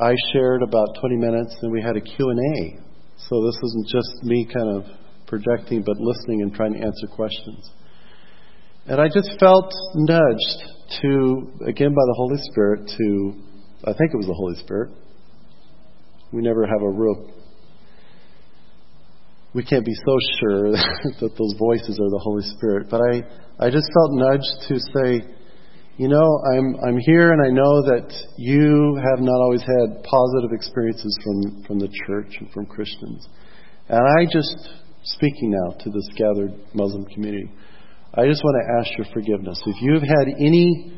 I 0.00 0.14
shared 0.32 0.62
about 0.62 0.88
20 1.00 1.16
minutes, 1.16 1.56
and 1.62 1.72
we 1.72 1.82
had 1.82 1.96
a 1.96 2.00
Q 2.00 2.30
and 2.30 2.38
A. 2.38 2.82
So 3.28 3.44
this 3.46 3.56
isn't 3.62 3.86
just 3.88 4.24
me 4.24 4.48
kind 4.52 4.76
of 4.76 4.84
projecting, 5.26 5.82
but 5.82 5.96
listening 5.98 6.42
and 6.42 6.54
trying 6.54 6.74
to 6.74 6.78
answer 6.80 7.06
questions. 7.14 7.70
And 8.86 9.00
I 9.00 9.06
just 9.06 9.38
felt 9.38 9.72
nudged 9.94 10.72
to, 11.02 11.52
again 11.66 11.90
by 11.90 12.04
the 12.06 12.14
Holy 12.16 12.38
Spirit, 12.50 12.90
to, 12.98 13.34
I 13.84 13.92
think 13.92 14.12
it 14.12 14.16
was 14.16 14.26
the 14.26 14.34
Holy 14.34 14.56
Spirit. 14.56 14.90
We 16.32 16.42
never 16.42 16.66
have 16.66 16.82
a 16.82 16.88
real, 16.88 17.30
we 19.54 19.64
can't 19.64 19.84
be 19.84 19.94
so 19.94 20.16
sure 20.40 20.70
that 21.20 21.32
those 21.38 21.54
voices 21.58 22.00
are 22.00 22.10
the 22.10 22.20
Holy 22.22 22.42
Spirit. 22.56 22.88
But 22.90 23.00
I, 23.00 23.66
I 23.66 23.70
just 23.70 23.86
felt 23.94 24.10
nudged 24.12 24.68
to 24.68 24.78
say, 24.78 25.41
you 25.98 26.08
know, 26.08 26.40
I'm, 26.54 26.76
I'm 26.86 26.98
here 26.98 27.32
and 27.32 27.40
I 27.44 27.50
know 27.50 27.82
that 27.82 28.08
you 28.38 28.96
have 28.96 29.20
not 29.20 29.40
always 29.42 29.60
had 29.60 30.02
positive 30.02 30.50
experiences 30.52 31.16
from, 31.22 31.64
from 31.64 31.78
the 31.78 31.88
church 32.06 32.34
and 32.40 32.50
from 32.50 32.66
Christians. 32.66 33.28
And 33.88 34.00
I 34.00 34.24
just, 34.24 34.82
speaking 35.04 35.50
now 35.50 35.76
to 35.78 35.90
this 35.90 36.08
gathered 36.16 36.54
Muslim 36.74 37.04
community, 37.06 37.50
I 38.14 38.26
just 38.26 38.44
want 38.44 38.56
to 38.60 38.72
ask 38.80 38.98
your 38.98 39.06
forgiveness. 39.12 39.60
If 39.66 39.76
you've 39.80 40.02
had 40.02 40.28
any 40.38 40.92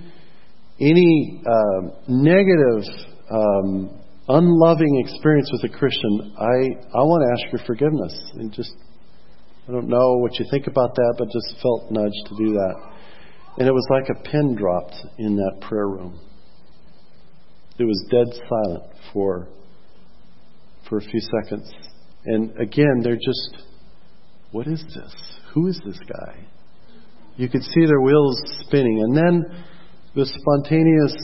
any 0.81 1.41
um, 1.47 1.93
negative, 2.09 2.83
um, 3.31 4.01
unloving 4.27 5.05
experience 5.07 5.49
with 5.53 5.71
a 5.71 5.79
Christian, 5.79 6.35
I 6.37 6.75
I 6.91 7.03
want 7.07 7.23
to 7.23 7.31
ask 7.31 7.53
your 7.53 7.67
forgiveness. 7.67 8.13
And 8.35 8.53
just 8.53 8.73
I 9.69 9.73
don't 9.73 9.89
know 9.89 10.19
what 10.19 10.39
you 10.41 10.47
think 10.51 10.67
about 10.67 10.95
that, 10.97 11.15
but 11.19 11.29
just 11.31 11.63
felt 11.63 11.91
nudged 11.91 12.27
to 12.27 12.37
do 12.37 12.53
that. 12.55 12.94
And 13.57 13.69
it 13.69 13.73
was 13.73 13.87
like 13.91 14.09
a 14.09 14.23
pin 14.29 14.57
dropped 14.57 14.97
in 15.19 15.37
that 15.37 15.61
prayer 15.61 15.87
room. 15.87 16.19
It 17.79 17.85
was 17.85 18.07
dead 18.11 18.27
silent 18.49 18.85
for 19.13 19.49
for 20.89 20.99
a 20.99 21.01
few 21.01 21.21
seconds. 21.43 21.71
And 22.27 22.51
again, 22.61 23.01
they're 23.03 23.17
just, 23.17 23.65
what 24.53 24.67
is 24.67 24.83
this? 24.95 25.15
Who 25.55 25.67
is 25.69 25.81
this 25.85 25.99
guy? 25.99 26.47
You 27.37 27.49
could 27.49 27.63
see 27.63 27.87
their 27.87 28.01
wheels 28.01 28.41
spinning. 28.61 29.03
And 29.03 29.17
then 29.17 29.65
the 30.15 30.27
spontaneous 30.27 31.15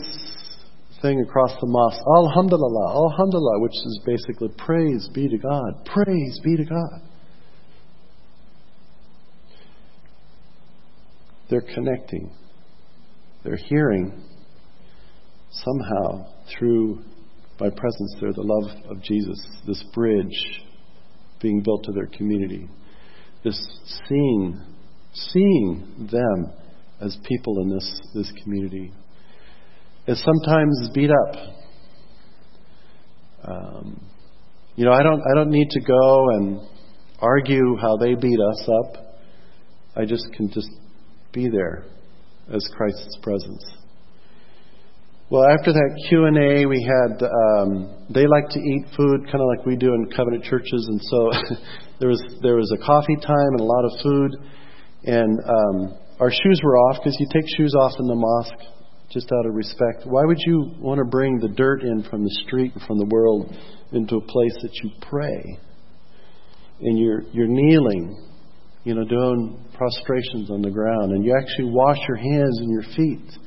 thing 1.02 1.20
across 1.20 1.52
the 1.60 1.66
mosque, 1.66 2.02
Alhamdulillah, 2.18 2.92
Alhamdulillah, 2.92 3.60
which 3.60 3.72
is 3.72 4.00
basically 4.04 4.48
praise 4.58 5.08
be 5.14 5.28
to 5.28 5.38
God, 5.38 5.84
praise 5.86 6.40
be 6.42 6.56
to 6.56 6.64
God. 6.64 7.09
They're 11.51 11.61
connecting. 11.74 12.30
They're 13.44 13.57
hearing 13.57 14.22
somehow 15.51 16.26
through 16.57 17.03
my 17.59 17.68
presence 17.68 18.16
there 18.20 18.32
the 18.32 18.42
love 18.42 18.90
of 18.90 19.03
Jesus, 19.03 19.46
this 19.66 19.82
bridge 19.92 20.62
being 21.42 21.61
built 21.62 21.84
to 21.84 21.92
their 21.92 22.07
community, 22.07 22.68
this 23.44 23.61
seeing 24.09 24.61
seeing 25.12 26.09
them 26.11 26.53
as 27.01 27.16
people 27.24 27.62
in 27.62 27.70
this, 27.70 28.01
this 28.14 28.30
community 28.42 28.92
is 30.07 30.22
sometimes 30.24 30.90
beat 30.94 31.11
up. 31.11 31.36
Um, 33.42 34.01
you 34.76 34.84
know, 34.84 34.92
I 34.92 35.03
don't, 35.03 35.20
I 35.20 35.34
don't 35.34 35.51
need 35.51 35.68
to 35.70 35.80
go 35.80 36.28
and 36.30 36.61
argue 37.18 37.76
how 37.80 37.96
they 37.96 38.14
beat 38.14 38.38
us 38.38 38.68
up. 38.68 39.16
I 39.96 40.05
just 40.05 40.24
can 40.36 40.51
just 40.51 40.68
be 41.32 41.48
there 41.48 41.84
as 42.52 42.66
Christ's 42.76 43.18
presence. 43.22 43.64
Well, 45.30 45.44
after 45.58 45.72
that 45.72 46.06
Q 46.08 46.24
and 46.24 46.36
A, 46.36 46.66
we 46.66 46.82
had 46.82 47.22
um, 47.22 48.06
they 48.10 48.26
like 48.26 48.48
to 48.50 48.58
eat 48.58 48.86
food 48.96 49.24
kind 49.30 49.38
of 49.38 49.46
like 49.56 49.64
we 49.64 49.76
do 49.76 49.94
in 49.94 50.10
covenant 50.10 50.42
churches, 50.42 50.88
and 50.90 51.00
so 51.04 51.30
there 52.00 52.08
was 52.08 52.20
there 52.42 52.56
was 52.56 52.72
a 52.74 52.84
coffee 52.84 53.16
time 53.16 53.52
and 53.54 53.60
a 53.60 53.64
lot 53.64 53.84
of 53.84 53.92
food. 54.02 54.30
And 55.04 55.38
um, 55.46 55.98
our 56.18 56.30
shoes 56.30 56.60
were 56.62 56.76
off 56.76 56.98
because 56.98 57.16
you 57.18 57.26
take 57.32 57.44
shoes 57.56 57.74
off 57.78 57.92
in 57.98 58.06
the 58.06 58.14
mosque 58.14 58.70
just 59.10 59.30
out 59.32 59.46
of 59.46 59.54
respect. 59.54 60.04
Why 60.04 60.24
would 60.24 60.38
you 60.46 60.72
want 60.78 60.98
to 60.98 61.04
bring 61.04 61.38
the 61.38 61.48
dirt 61.48 61.82
in 61.82 62.02
from 62.02 62.22
the 62.22 62.30
street 62.46 62.72
and 62.74 62.82
from 62.84 62.98
the 62.98 63.06
world 63.06 63.54
into 63.92 64.16
a 64.16 64.20
place 64.20 64.54
that 64.62 64.70
you 64.82 64.90
pray? 65.00 65.42
And 66.80 66.98
you're, 66.98 67.22
you're 67.32 67.48
kneeling, 67.48 68.29
you 68.84 68.94
know, 68.94 69.04
doing 69.04 69.64
prostrations 69.74 70.50
on 70.50 70.62
the 70.62 70.70
ground. 70.70 71.12
And 71.12 71.24
you 71.24 71.36
actually 71.36 71.70
wash 71.72 71.98
your 72.08 72.16
hands 72.16 72.58
and 72.60 72.70
your 72.70 72.82
feet 72.96 73.38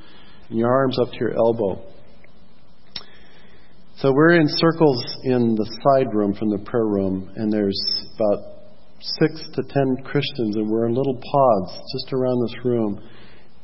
and 0.49 0.59
your 0.59 0.71
arms 0.71 0.97
up 0.99 1.11
to 1.11 1.17
your 1.19 1.35
elbow. 1.35 1.81
So 3.97 4.11
we're 4.11 4.33
in 4.33 4.47
circles 4.47 5.03
in 5.23 5.55
the 5.55 5.65
side 5.83 6.13
room 6.13 6.33
from 6.33 6.49
the 6.49 6.59
prayer 6.65 6.85
room, 6.85 7.31
and 7.35 7.53
there's 7.53 7.79
about 8.15 8.53
six 8.99 9.47
to 9.53 9.63
ten 9.69 10.03
Christians, 10.03 10.55
and 10.55 10.69
we're 10.69 10.87
in 10.87 10.93
little 10.93 11.15
pods 11.15 11.79
just 11.93 12.11
around 12.11 12.41
this 12.41 12.65
room. 12.65 13.01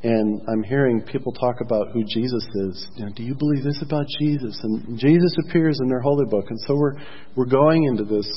And 0.02 0.42
I'm 0.48 0.64
hearing 0.64 1.02
people 1.02 1.34
talk 1.34 1.58
about 1.62 1.92
who 1.92 2.04
Jesus 2.06 2.46
is. 2.56 2.88
You 2.96 3.06
know, 3.06 3.12
do 3.14 3.24
you 3.24 3.36
believe 3.36 3.64
this 3.64 3.82
about 3.82 4.06
Jesus? 4.20 4.58
And 4.64 4.98
Jesus 4.98 5.36
appears 5.46 5.78
in 5.82 5.90
their 5.90 6.00
holy 6.00 6.26
book. 6.26 6.46
And 6.48 6.60
so 6.68 6.76
we're 6.76 6.94
we're 7.36 7.46
going 7.46 7.84
into 7.84 8.06
this 8.06 8.30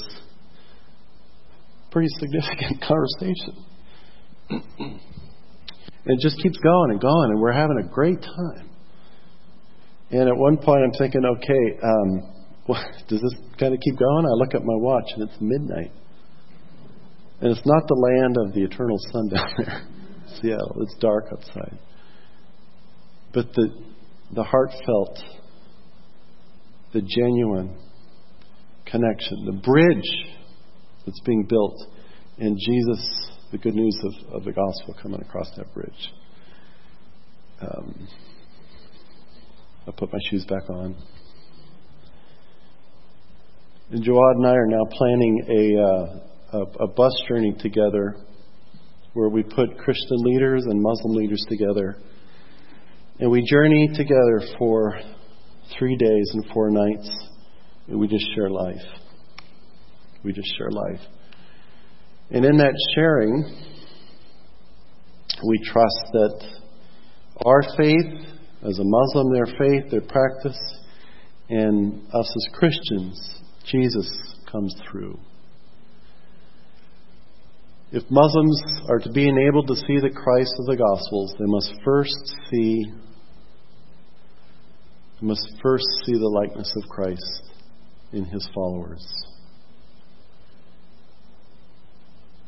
pretty 1.92 2.08
significant 2.18 2.80
conversation. 2.88 3.64
and 4.50 5.00
it 6.06 6.18
just 6.20 6.36
keeps 6.42 6.58
going 6.58 6.90
and 6.90 7.00
going, 7.00 7.30
and 7.30 7.40
we're 7.40 7.52
having 7.52 7.78
a 7.78 7.88
great 7.88 8.20
time. 8.20 8.70
And 10.10 10.28
at 10.28 10.36
one 10.36 10.56
point, 10.56 10.82
I'm 10.84 10.92
thinking, 10.98 11.22
okay, 11.24 11.78
um, 11.82 12.32
does 13.08 13.20
this 13.20 13.34
kind 13.58 13.74
of 13.74 13.80
keep 13.80 13.98
going? 13.98 14.26
I 14.26 14.34
look 14.36 14.54
at 14.54 14.62
my 14.62 14.76
watch, 14.76 15.06
and 15.14 15.28
it's 15.28 15.38
midnight. 15.40 15.92
And 17.40 17.50
it's 17.50 17.66
not 17.66 17.82
the 17.88 17.94
land 17.94 18.36
of 18.46 18.54
the 18.54 18.62
eternal 18.62 18.96
sun 19.12 19.28
down 19.34 19.48
there, 19.58 19.82
Seattle. 20.40 20.76
It's 20.82 20.94
dark 21.00 21.26
outside. 21.32 21.78
But 23.34 23.52
the, 23.54 23.68
the 24.34 24.44
heartfelt, 24.44 25.18
the 26.92 27.00
genuine 27.00 27.76
connection, 28.86 29.46
the 29.46 29.60
bridge 29.64 30.41
that's 31.04 31.20
being 31.20 31.44
built, 31.44 31.76
and 32.38 32.56
Jesus, 32.58 33.30
the 33.50 33.58
good 33.58 33.74
news 33.74 33.98
of, 34.04 34.34
of 34.34 34.44
the 34.44 34.52
gospel 34.52 34.94
coming 35.00 35.20
across 35.20 35.50
that 35.56 35.72
bridge. 35.74 36.12
Um, 37.60 38.08
I 39.86 39.90
put 39.90 40.12
my 40.12 40.18
shoes 40.30 40.44
back 40.46 40.68
on. 40.70 40.96
And 43.90 44.02
Jawad 44.02 44.36
and 44.36 44.46
I 44.46 44.52
are 44.52 44.66
now 44.66 44.84
planning 44.90 45.44
a, 45.50 45.82
uh, 45.82 46.58
a, 46.58 46.84
a 46.84 46.88
bus 46.88 47.12
journey 47.28 47.54
together 47.60 48.16
where 49.12 49.28
we 49.28 49.42
put 49.42 49.76
Christian 49.76 50.16
leaders 50.18 50.64
and 50.64 50.80
Muslim 50.80 51.14
leaders 51.14 51.44
together. 51.48 51.96
And 53.20 53.30
we 53.30 53.44
journey 53.44 53.88
together 53.94 54.40
for 54.58 54.98
three 55.78 55.96
days 55.96 56.30
and 56.32 56.46
four 56.54 56.70
nights. 56.70 57.10
And 57.88 58.00
we 58.00 58.08
just 58.08 58.24
share 58.34 58.50
life. 58.50 59.01
We 60.24 60.32
just 60.32 60.48
share 60.56 60.70
life. 60.70 61.00
And 62.30 62.44
in 62.44 62.56
that 62.58 62.74
sharing, 62.94 63.44
we 65.46 65.58
trust 65.64 66.12
that 66.12 66.62
our 67.44 67.62
faith, 67.76 68.26
as 68.62 68.78
a 68.78 68.84
Muslim, 68.84 69.32
their 69.32 69.46
faith, 69.46 69.90
their 69.90 70.00
practice, 70.00 70.58
and 71.48 72.06
us 72.14 72.34
as 72.36 72.54
Christians, 72.54 73.40
Jesus 73.66 74.08
comes 74.50 74.74
through. 74.90 75.18
If 77.90 78.04
Muslims 78.08 78.62
are 78.88 79.00
to 79.00 79.10
be 79.10 79.28
enabled 79.28 79.68
to 79.68 79.76
see 79.76 79.98
the 80.00 80.08
Christ 80.08 80.54
of 80.60 80.66
the 80.66 80.76
Gospels, 80.76 81.34
they 81.38 81.44
must 81.46 81.74
first 81.84 82.34
see 82.50 82.84
they 85.20 85.26
must 85.26 85.46
first 85.62 85.84
see 86.04 86.14
the 86.14 86.28
likeness 86.28 86.74
of 86.76 86.88
Christ 86.88 87.52
in 88.12 88.24
his 88.24 88.48
followers. 88.54 89.06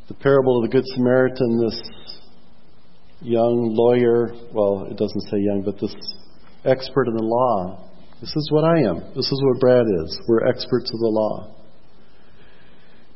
The 0.07 0.15
parable 0.15 0.59
of 0.63 0.71
the 0.71 0.77
Good 0.77 0.85
Samaritan, 0.95 1.65
this 1.65 1.81
young 3.23 3.73
lawyer, 3.73 4.35
well, 4.53 4.87
it 4.91 4.99
doesn't 4.99 5.23
say 5.31 5.39
young, 5.39 5.63
but 5.65 5.81
this 5.81 5.95
expert 6.67 7.09
in 7.09 7.15
the 7.15 7.23
law. 7.23 7.89
This 8.21 8.29
is 8.37 8.49
what 8.53 8.65
I 8.65 8.81
am. 8.81 8.97
This 9.17 9.25
is 9.25 9.43
what 9.43 9.61
Brad 9.61 9.87
is. 10.05 10.21
We're 10.29 10.47
experts 10.47 10.93
of 10.93 11.01
the 11.01 11.09
law. 11.09 11.55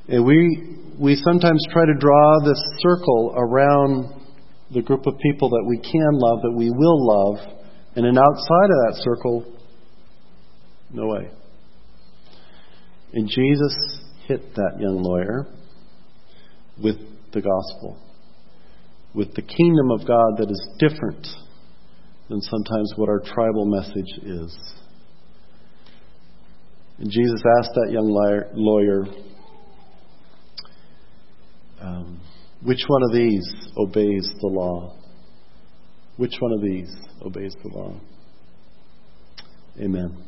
And 0.08 0.24
we, 0.24 0.78
we 0.98 1.14
sometimes 1.16 1.62
try 1.70 1.84
to 1.84 1.92
draw 1.92 2.38
this 2.46 2.62
circle 2.80 3.34
around 3.36 4.22
the 4.72 4.80
group 4.80 5.06
of 5.06 5.18
people 5.18 5.50
that 5.50 5.64
we 5.68 5.76
can 5.76 6.12
love, 6.12 6.40
that 6.40 6.54
we 6.56 6.70
will 6.70 7.06
love, 7.06 7.36
and 7.96 8.04
then 8.06 8.16
outside 8.16 8.70
of 8.70 8.78
that 8.86 9.00
circle, 9.02 9.44
No 10.90 11.06
way. 11.06 11.30
And 13.12 13.28
Jesus 13.28 14.00
hit 14.26 14.54
that 14.54 14.76
young 14.78 15.02
lawyer 15.02 15.46
with 16.82 16.96
the 17.32 17.40
gospel, 17.40 17.98
with 19.14 19.34
the 19.34 19.42
kingdom 19.42 19.90
of 19.90 20.06
God 20.06 20.38
that 20.38 20.50
is 20.50 20.68
different 20.78 21.26
than 22.28 22.40
sometimes 22.40 22.92
what 22.96 23.08
our 23.08 23.20
tribal 23.20 23.64
message 23.64 24.18
is. 24.22 24.56
And 26.98 27.10
Jesus 27.10 27.42
asked 27.58 27.70
that 27.74 27.90
young 27.90 28.08
lawyer, 28.54 29.06
um, 31.80 32.20
which 32.62 32.82
one 32.88 33.02
of 33.04 33.12
these 33.12 33.46
obeys 33.76 34.28
the 34.40 34.48
law? 34.48 34.96
Which 36.16 36.34
one 36.40 36.52
of 36.52 36.60
these 36.60 36.92
obeys 37.24 37.54
the 37.62 37.68
law? 37.68 37.94
Amen. 39.80 40.27